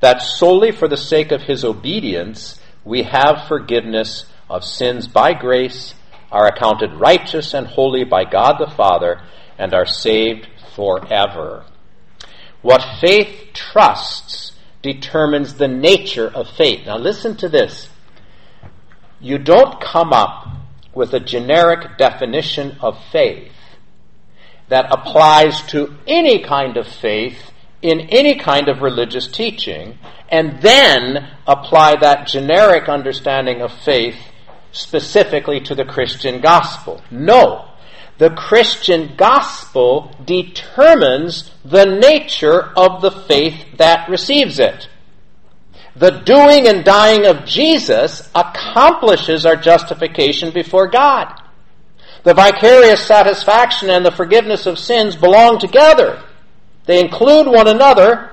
[0.00, 5.94] that solely for the sake of His obedience we have forgiveness of sins by grace
[6.34, 9.22] are accounted righteous and holy by God the Father,
[9.56, 11.64] and are saved forever.
[12.60, 16.86] What faith trusts determines the nature of faith.
[16.86, 17.88] Now listen to this.
[19.20, 20.48] You don't come up
[20.92, 23.52] with a generic definition of faith
[24.68, 29.98] that applies to any kind of faith in any kind of religious teaching
[30.30, 34.16] and then apply that generic understanding of faith
[34.74, 37.02] specifically to the Christian gospel.
[37.10, 37.70] No.
[38.18, 44.88] The Christian gospel determines the nature of the faith that receives it.
[45.96, 51.40] The doing and dying of Jesus accomplishes our justification before God.
[52.24, 56.22] The vicarious satisfaction and the forgiveness of sins belong together.
[56.86, 58.30] They include one another.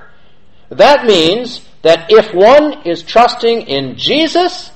[0.70, 4.71] That means that if one is trusting in Jesus,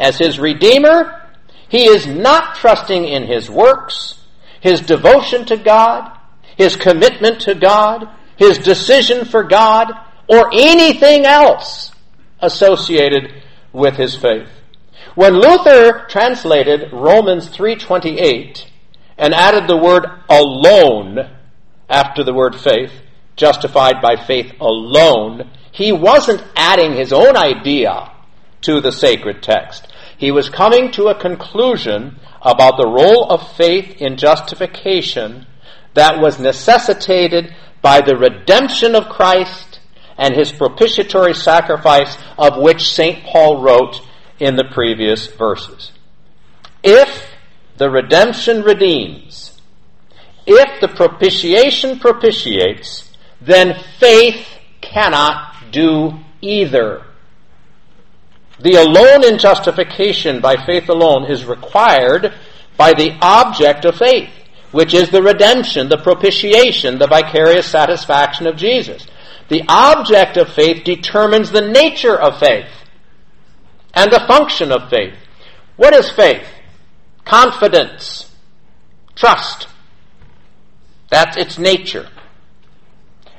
[0.00, 1.28] as his Redeemer,
[1.68, 4.18] he is not trusting in his works,
[4.60, 6.10] his devotion to God,
[6.56, 9.92] his commitment to God, his decision for God,
[10.26, 11.92] or anything else
[12.40, 13.32] associated
[13.72, 14.48] with his faith.
[15.14, 18.66] When Luther translated Romans 3:28
[19.18, 21.28] and added the word alone
[21.88, 22.92] after the word faith,
[23.36, 28.10] justified by faith alone, he wasn't adding his own idea
[28.62, 29.86] to the sacred text.
[30.20, 35.46] He was coming to a conclusion about the role of faith in justification
[35.94, 39.80] that was necessitated by the redemption of Christ
[40.18, 43.24] and his propitiatory sacrifice of which St.
[43.24, 44.02] Paul wrote
[44.38, 45.90] in the previous verses.
[46.82, 47.26] If
[47.78, 49.58] the redemption redeems,
[50.46, 53.10] if the propitiation propitiates,
[53.40, 54.46] then faith
[54.82, 57.06] cannot do either.
[58.60, 62.34] The alone in justification by faith alone is required
[62.76, 64.30] by the object of faith,
[64.70, 69.06] which is the redemption, the propitiation, the vicarious satisfaction of Jesus.
[69.48, 72.68] The object of faith determines the nature of faith
[73.94, 75.14] and the function of faith.
[75.76, 76.46] What is faith?
[77.24, 78.30] Confidence,
[79.16, 79.68] trust.
[81.08, 82.08] That's its nature.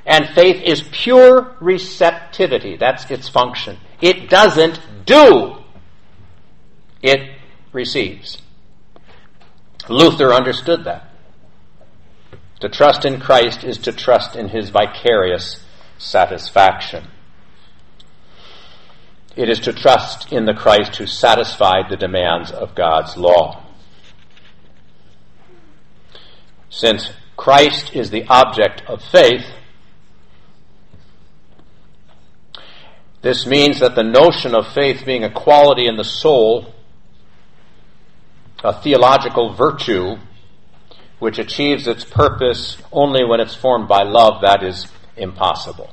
[0.06, 2.76] And faith is pure receptivity.
[2.76, 3.78] That's its function.
[4.02, 4.80] It doesn't
[5.12, 5.58] do.
[7.02, 7.38] It
[7.74, 8.42] receives.
[9.90, 11.10] Luther understood that.
[12.62, 15.64] To trust in Christ is to trust in his vicarious
[15.98, 17.08] satisfaction.
[19.36, 23.64] It is to trust in the Christ who satisfied the demands of God's law.
[26.70, 29.46] Since Christ is the object of faith,
[33.22, 36.74] this means that the notion of faith being a quality in the soul,
[38.64, 40.18] a theological virtue,
[41.20, 45.92] which achieves its purpose only when it's formed by love, that is impossible.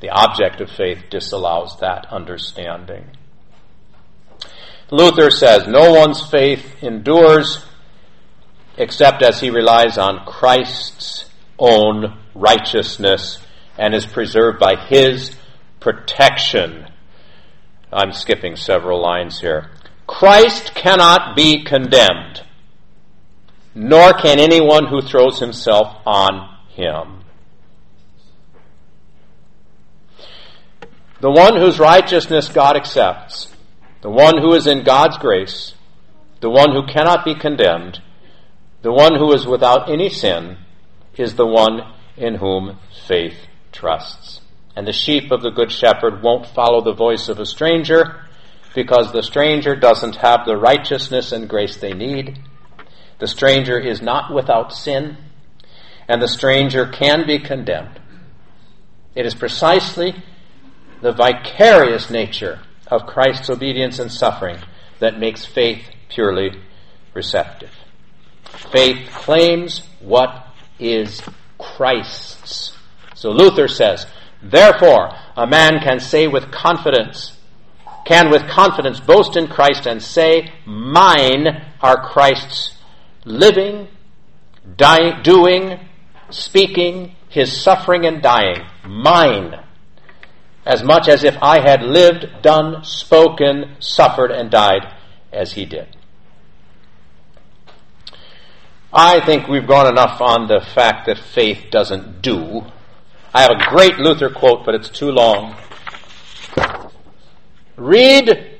[0.00, 3.10] The object of faith disallows that understanding.
[4.92, 7.64] Luther says, No one's faith endures
[8.76, 13.38] except as he relies on Christ's own righteousness
[13.76, 15.36] and is preserved by his
[15.80, 16.86] protection.
[17.92, 19.70] I'm skipping several lines here.
[20.06, 22.42] Christ cannot be condemned,
[23.74, 27.24] nor can anyone who throws himself on him.
[31.20, 33.54] The one whose righteousness God accepts,
[34.00, 35.74] the one who is in God's grace,
[36.40, 38.00] the one who cannot be condemned,
[38.82, 40.56] the one who is without any sin,
[41.16, 41.82] is the one
[42.16, 43.36] in whom faith
[43.72, 44.39] trusts.
[44.80, 48.24] And the sheep of the Good Shepherd won't follow the voice of a stranger
[48.74, 52.38] because the stranger doesn't have the righteousness and grace they need.
[53.18, 55.18] The stranger is not without sin,
[56.08, 58.00] and the stranger can be condemned.
[59.14, 60.14] It is precisely
[61.02, 64.60] the vicarious nature of Christ's obedience and suffering
[64.98, 66.52] that makes faith purely
[67.12, 67.74] receptive.
[68.72, 70.46] Faith claims what
[70.78, 71.20] is
[71.58, 72.74] Christ's.
[73.14, 74.06] So Luther says,
[74.42, 77.36] therefore, a man can say with confidence,
[78.06, 81.46] can with confidence boast in Christ and say, mine
[81.80, 82.76] are Christ's
[83.24, 83.88] living,
[84.76, 85.80] dying, doing,
[86.30, 88.64] speaking, his suffering and dying.
[88.86, 89.60] Mine
[90.66, 94.92] as much as if I had lived, done, spoken, suffered, and died
[95.32, 95.96] as he did.
[98.92, 102.62] I think we've gone enough on the fact that faith doesn't do.
[103.32, 105.54] I have a great Luther quote, but it's too long.
[107.76, 108.58] Read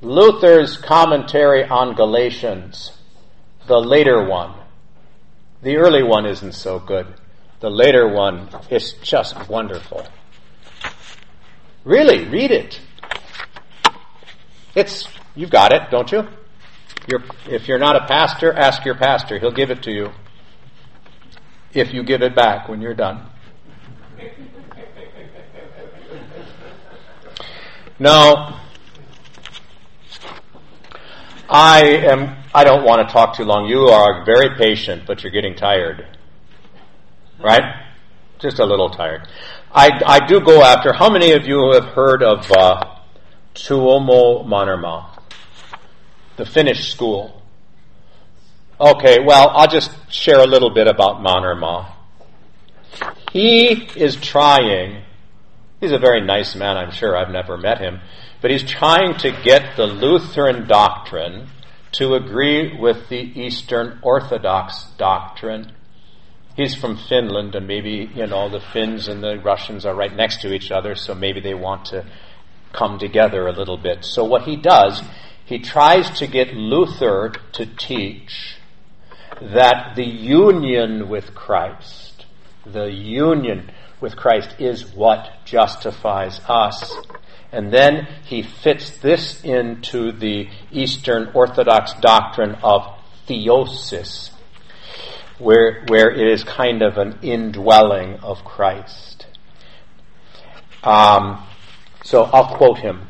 [0.00, 2.92] Luther's commentary on Galatians,
[3.66, 4.54] the later one.
[5.62, 7.08] The early one isn't so good.
[7.58, 10.06] The later one is just wonderful.
[11.84, 12.80] Really, read it.
[14.76, 16.28] It's, you've got it, don't you?
[17.08, 19.40] You're, if you're not a pastor, ask your pastor.
[19.40, 20.12] He'll give it to you.
[21.74, 23.28] If you give it back when you're done.
[27.98, 28.58] No.
[31.48, 33.66] I am, I don't want to talk too long.
[33.68, 36.06] You are very patient, but you're getting tired.
[37.42, 37.62] Right?
[38.38, 39.28] Just a little tired.
[39.72, 40.92] I, I do go after.
[40.92, 42.96] How many of you have heard of uh,
[43.54, 45.18] Tuomo Mannermaa,
[46.36, 47.42] the Finnish school?
[48.78, 51.95] Okay, well, I'll just share a little bit about Mannermaa.
[53.32, 55.02] He is trying,
[55.80, 57.16] he's a very nice man, I'm sure.
[57.16, 58.00] I've never met him.
[58.40, 61.48] But he's trying to get the Lutheran doctrine
[61.92, 65.72] to agree with the Eastern Orthodox doctrine
[66.56, 70.40] he's from Finland, and maybe you know the Finns and the Russians are right next
[70.40, 72.04] to each other, so maybe they want to
[72.72, 74.04] come together a little bit.
[74.04, 75.02] So what he does,
[75.44, 78.56] he tries to get Luther to teach
[79.40, 82.05] that the union with Christ,
[82.72, 86.94] the union with Christ is what justifies us.
[87.52, 92.82] And then he fits this into the Eastern Orthodox doctrine of
[93.28, 94.30] theosis,
[95.38, 99.26] where, where it is kind of an indwelling of Christ.
[100.82, 101.46] Um,
[102.04, 103.08] so I'll quote him.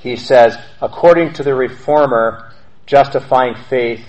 [0.00, 2.52] He says, according to the reformer,
[2.86, 4.06] justifying faith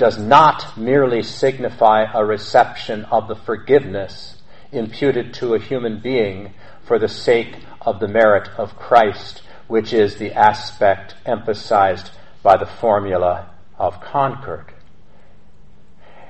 [0.00, 4.36] does not merely signify a reception of the forgiveness
[4.72, 10.16] imputed to a human being for the sake of the merit of Christ, which is
[10.16, 12.10] the aspect emphasized
[12.42, 14.72] by the formula of Concord.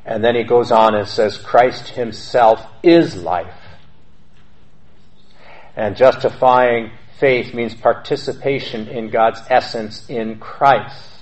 [0.04, 3.54] And then he goes on and says, Christ himself is life.
[5.76, 6.90] And justifying
[7.20, 11.19] faith means participation in God's essence in Christ.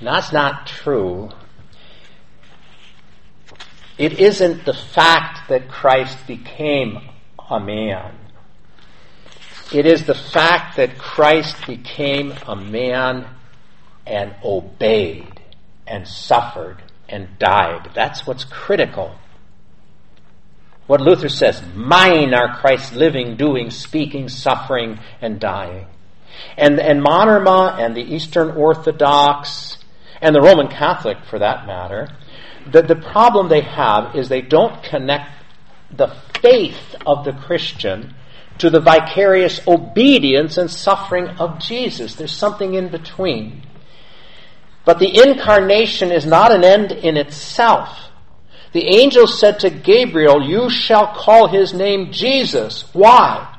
[0.00, 1.30] That's not true.
[3.98, 6.98] It isn't the fact that Christ became
[7.50, 8.14] a man.
[9.72, 13.26] It is the fact that Christ became a man
[14.06, 15.40] and obeyed
[15.86, 17.90] and suffered and died.
[17.94, 19.16] That's what's critical.
[20.86, 25.86] What Luther says, mine are Christ's living, doing, speaking, suffering, and dying.
[26.56, 29.76] And, and Mannermaa and the Eastern Orthodox
[30.20, 32.08] and the Roman Catholic for that matter,
[32.70, 35.30] the, the problem they have is they don't connect
[35.96, 38.14] the faith of the Christian
[38.58, 42.14] to the vicarious obedience and suffering of Jesus.
[42.14, 43.62] There's something in between.
[44.84, 48.10] But the incarnation is not an end in itself.
[48.72, 52.84] The angel said to Gabriel, You shall call his name Jesus.
[52.92, 53.58] Why?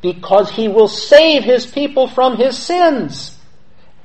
[0.00, 3.31] Because he will save his people from his sins.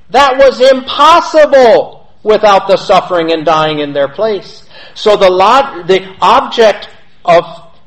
[0.10, 4.68] That was impossible without the suffering and dying in their place.
[4.94, 6.90] So the, log- the object
[7.26, 7.44] of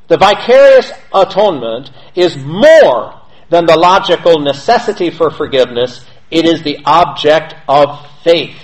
[0.09, 6.05] the vicarious atonement is more than the logical necessity for forgiveness.
[6.31, 8.57] It is the object of faith.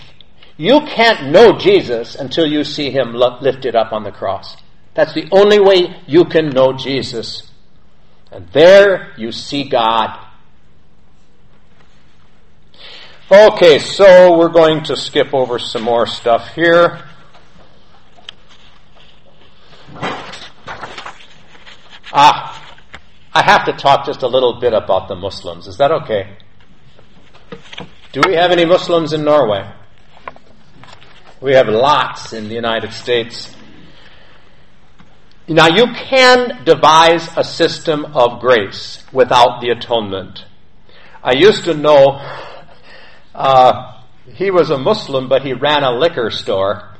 [0.56, 4.56] You can't know Jesus until you see him lifted up on the cross.
[4.94, 7.50] That's the only way you can know Jesus.
[8.32, 10.25] And there you see God.
[13.28, 17.02] Okay, so we're going to skip over some more stuff here.
[22.12, 22.78] Ah,
[23.34, 25.66] I have to talk just a little bit about the Muslims.
[25.66, 26.36] Is that okay?
[28.12, 29.72] Do we have any Muslims in Norway?
[31.40, 33.52] We have lots in the United States.
[35.48, 40.44] Now, you can devise a system of grace without the atonement.
[41.24, 42.20] I used to know
[43.36, 44.00] uh,
[44.32, 46.96] he was a Muslim, but he ran a liquor store.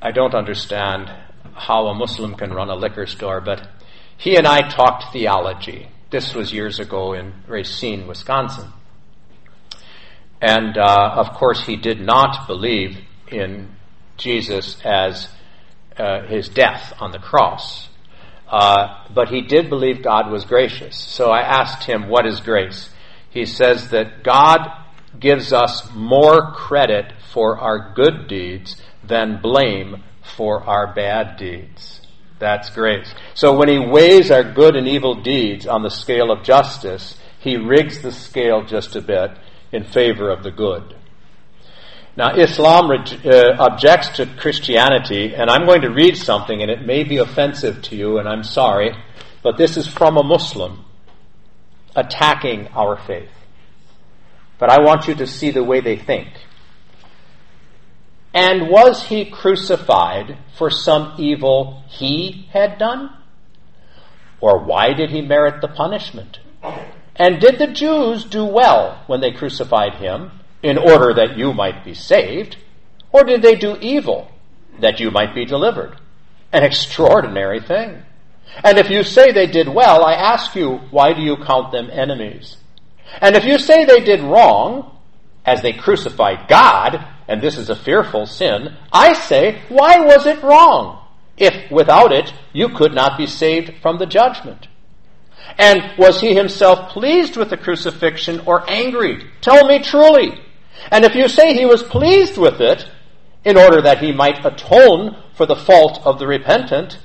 [0.00, 1.12] I don't understand
[1.54, 3.68] how a Muslim can run a liquor store, but
[4.16, 5.88] he and I talked theology.
[6.10, 8.72] This was years ago in Racine, Wisconsin.
[10.40, 12.98] And uh, of course, he did not believe
[13.28, 13.76] in
[14.16, 15.28] Jesus as
[15.98, 17.88] uh, his death on the cross.
[18.48, 20.96] Uh, but he did believe God was gracious.
[20.96, 22.90] So I asked him, What is grace?
[23.30, 24.81] He says that God
[25.18, 30.02] gives us more credit for our good deeds than blame
[30.36, 32.00] for our bad deeds.
[32.38, 33.14] That's grace.
[33.34, 37.56] So when he weighs our good and evil deeds on the scale of justice, he
[37.56, 39.30] rigs the scale just a bit
[39.70, 40.96] in favor of the good.
[42.16, 47.04] Now, Islam uh, objects to Christianity, and I'm going to read something, and it may
[47.04, 48.92] be offensive to you, and I'm sorry,
[49.42, 50.84] but this is from a Muslim
[51.96, 53.30] attacking our faith.
[54.62, 56.28] But I want you to see the way they think.
[58.32, 63.10] And was he crucified for some evil he had done?
[64.40, 66.38] Or why did he merit the punishment?
[67.16, 70.30] And did the Jews do well when they crucified him?
[70.62, 72.56] in order that you might be saved?
[73.10, 74.30] Or did they do evil
[74.80, 75.96] that you might be delivered?
[76.52, 78.02] An extraordinary thing.
[78.62, 81.90] And if you say they did well, I ask you, why do you count them
[81.90, 82.58] enemies?
[83.20, 84.98] And if you say they did wrong,
[85.44, 90.42] as they crucified God, and this is a fearful sin, I say, why was it
[90.42, 91.06] wrong?
[91.36, 94.68] If without it you could not be saved from the judgment.
[95.58, 99.30] And was he himself pleased with the crucifixion or angry?
[99.40, 100.40] Tell me truly.
[100.90, 102.86] And if you say he was pleased with it,
[103.44, 106.98] in order that he might atone for the fault of the repentant,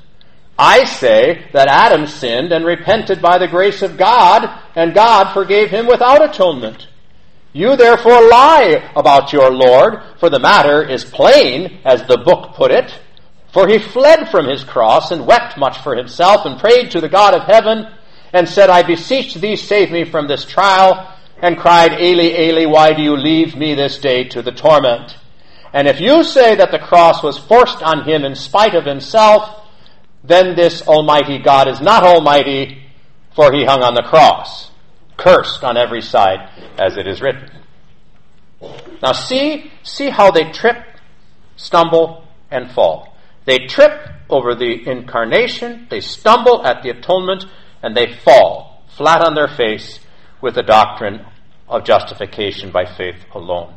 [0.57, 5.69] I say that Adam sinned and repented by the grace of God, and God forgave
[5.69, 6.87] him without atonement.
[7.53, 12.71] You therefore lie about your Lord, for the matter is plain, as the book put
[12.71, 12.99] it.
[13.51, 17.09] For he fled from his cross and wept much for himself and prayed to the
[17.09, 17.87] God of heaven
[18.33, 22.93] and said, I beseech thee, save me from this trial and cried, Eli, Eli, why
[22.93, 25.17] do you leave me this day to the torment?
[25.73, 29.66] And if you say that the cross was forced on him in spite of himself,
[30.27, 32.83] then this Almighty God is not Almighty,
[33.35, 34.71] for he hung on the cross,
[35.15, 37.49] cursed on every side, as it is written.
[39.01, 40.77] Now see, see how they trip,
[41.55, 43.15] stumble, and fall.
[43.45, 43.93] They trip
[44.29, 47.45] over the incarnation, they stumble at the atonement,
[47.81, 49.99] and they fall flat on their face
[50.41, 51.25] with the doctrine
[51.69, 53.73] of justification by faith alone.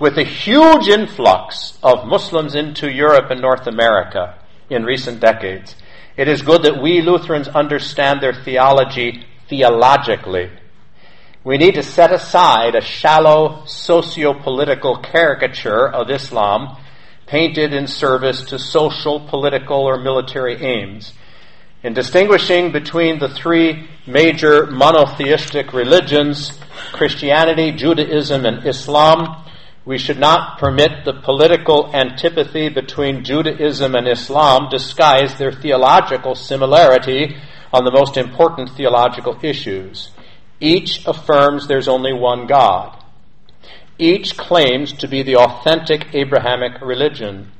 [0.00, 4.38] With a huge influx of Muslims into Europe and North America
[4.70, 5.74] in recent decades,
[6.16, 10.50] it is good that we Lutherans understand their theology theologically.
[11.42, 16.76] We need to set aside a shallow socio-political caricature of Islam
[17.26, 21.14] painted in service to social, political, or military aims.
[21.82, 26.58] In distinguishing between the three major monotheistic religions,
[26.92, 29.44] Christianity, Judaism, and Islam,
[29.84, 37.36] we should not permit the political antipathy between Judaism and Islam disguise their theological similarity
[37.72, 40.10] on the most important theological issues.
[40.60, 43.02] Each affirms there's only one God.
[43.98, 47.52] Each claims to be the authentic Abrahamic religion.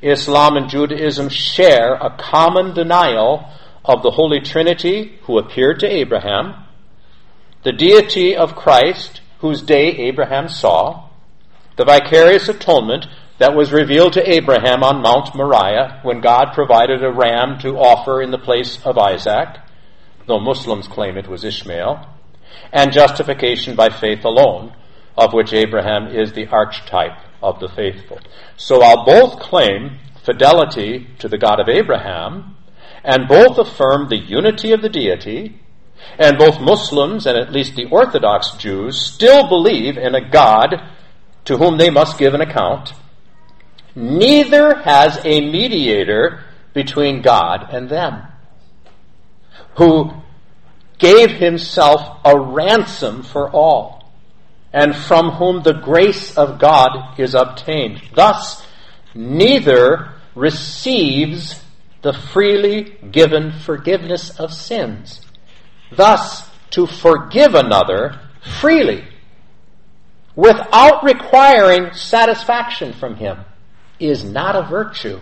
[0.00, 3.48] Islam and Judaism share a common denial
[3.84, 6.64] of the Holy Trinity who appeared to Abraham,
[7.62, 11.08] the deity of Christ whose day Abraham saw,
[11.76, 13.06] the vicarious atonement
[13.38, 18.22] that was revealed to Abraham on Mount Moriah when God provided a ram to offer
[18.22, 19.58] in the place of Isaac,
[20.26, 22.06] though Muslims claim it was Ishmael,
[22.72, 24.74] and justification by faith alone,
[25.16, 28.20] of which Abraham is the archetype of the faithful.
[28.56, 32.56] So while both claim fidelity to the God of Abraham,
[33.04, 35.60] and both affirm the unity of the deity,
[36.18, 40.76] and both Muslims and at least the Orthodox Jews still believe in a God
[41.44, 42.94] to whom they must give an account,
[43.94, 48.22] neither has a mediator between God and them,
[49.76, 50.12] who
[50.98, 54.10] gave himself a ransom for all,
[54.72, 58.02] and from whom the grace of God is obtained.
[58.14, 58.64] Thus,
[59.14, 61.62] neither receives
[62.02, 65.20] the freely given forgiveness of sins.
[65.90, 68.20] Thus, to forgive another
[68.60, 69.04] freely
[70.34, 73.38] without requiring satisfaction from him
[73.98, 75.20] is not a virtue.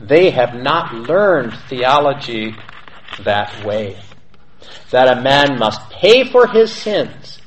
[0.00, 2.54] They have not learned theology
[3.24, 3.98] that way.
[4.90, 7.40] That a man must pay for his sins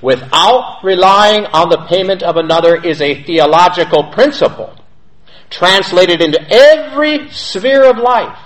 [0.00, 4.74] without relying on the payment of another is a theological principle
[5.50, 8.38] translated into every sphere of life.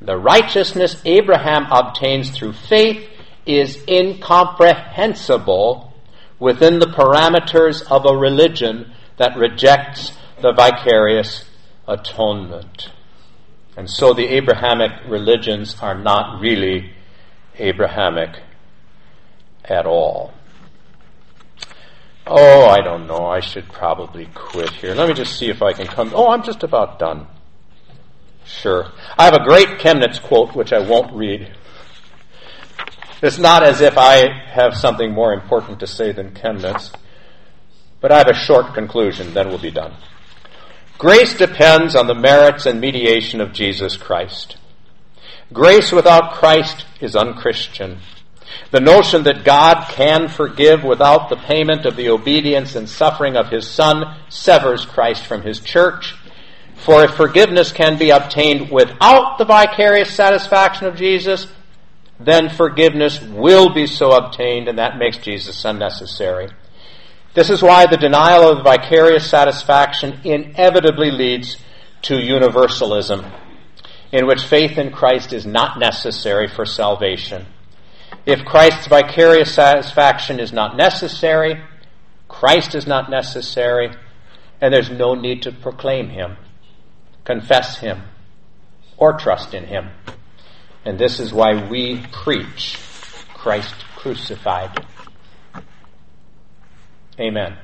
[0.00, 3.08] The righteousness Abraham obtains through faith
[3.46, 5.91] is incomprehensible
[6.42, 11.44] within the parameters of a religion that rejects the vicarious
[11.86, 12.90] atonement.
[13.76, 16.90] And so the Abrahamic religions are not really
[17.58, 18.42] Abrahamic
[19.64, 20.34] at all.
[22.26, 23.26] Oh, I don't know.
[23.26, 24.94] I should probably quit here.
[24.94, 26.10] Let me just see if I can come.
[26.12, 27.28] Oh, I'm just about done.
[28.44, 28.90] Sure.
[29.16, 31.56] I have a great Chemnitz quote, which I won't read.
[33.22, 36.92] It's not as if I have something more important to say than Chemnitz,
[38.00, 39.94] but I have a short conclusion, then we'll be done.
[40.98, 44.56] Grace depends on the merits and mediation of Jesus Christ.
[45.52, 47.98] Grace without Christ is unchristian.
[48.72, 53.50] The notion that God can forgive without the payment of the obedience and suffering of
[53.50, 56.16] his Son severs Christ from his church.
[56.74, 61.46] For if forgiveness can be obtained without the vicarious satisfaction of Jesus,
[62.24, 66.48] then forgiveness will be so obtained, and that makes Jesus unnecessary.
[67.34, 71.56] This is why the denial of vicarious satisfaction inevitably leads
[72.02, 73.24] to universalism,
[74.12, 77.46] in which faith in Christ is not necessary for salvation.
[78.26, 81.62] If Christ's vicarious satisfaction is not necessary,
[82.28, 83.90] Christ is not necessary,
[84.60, 86.36] and there's no need to proclaim Him,
[87.24, 88.02] confess Him,
[88.96, 89.90] or trust in Him.
[90.84, 92.78] And this is why we preach
[93.34, 94.84] Christ crucified.
[97.20, 97.58] Amen.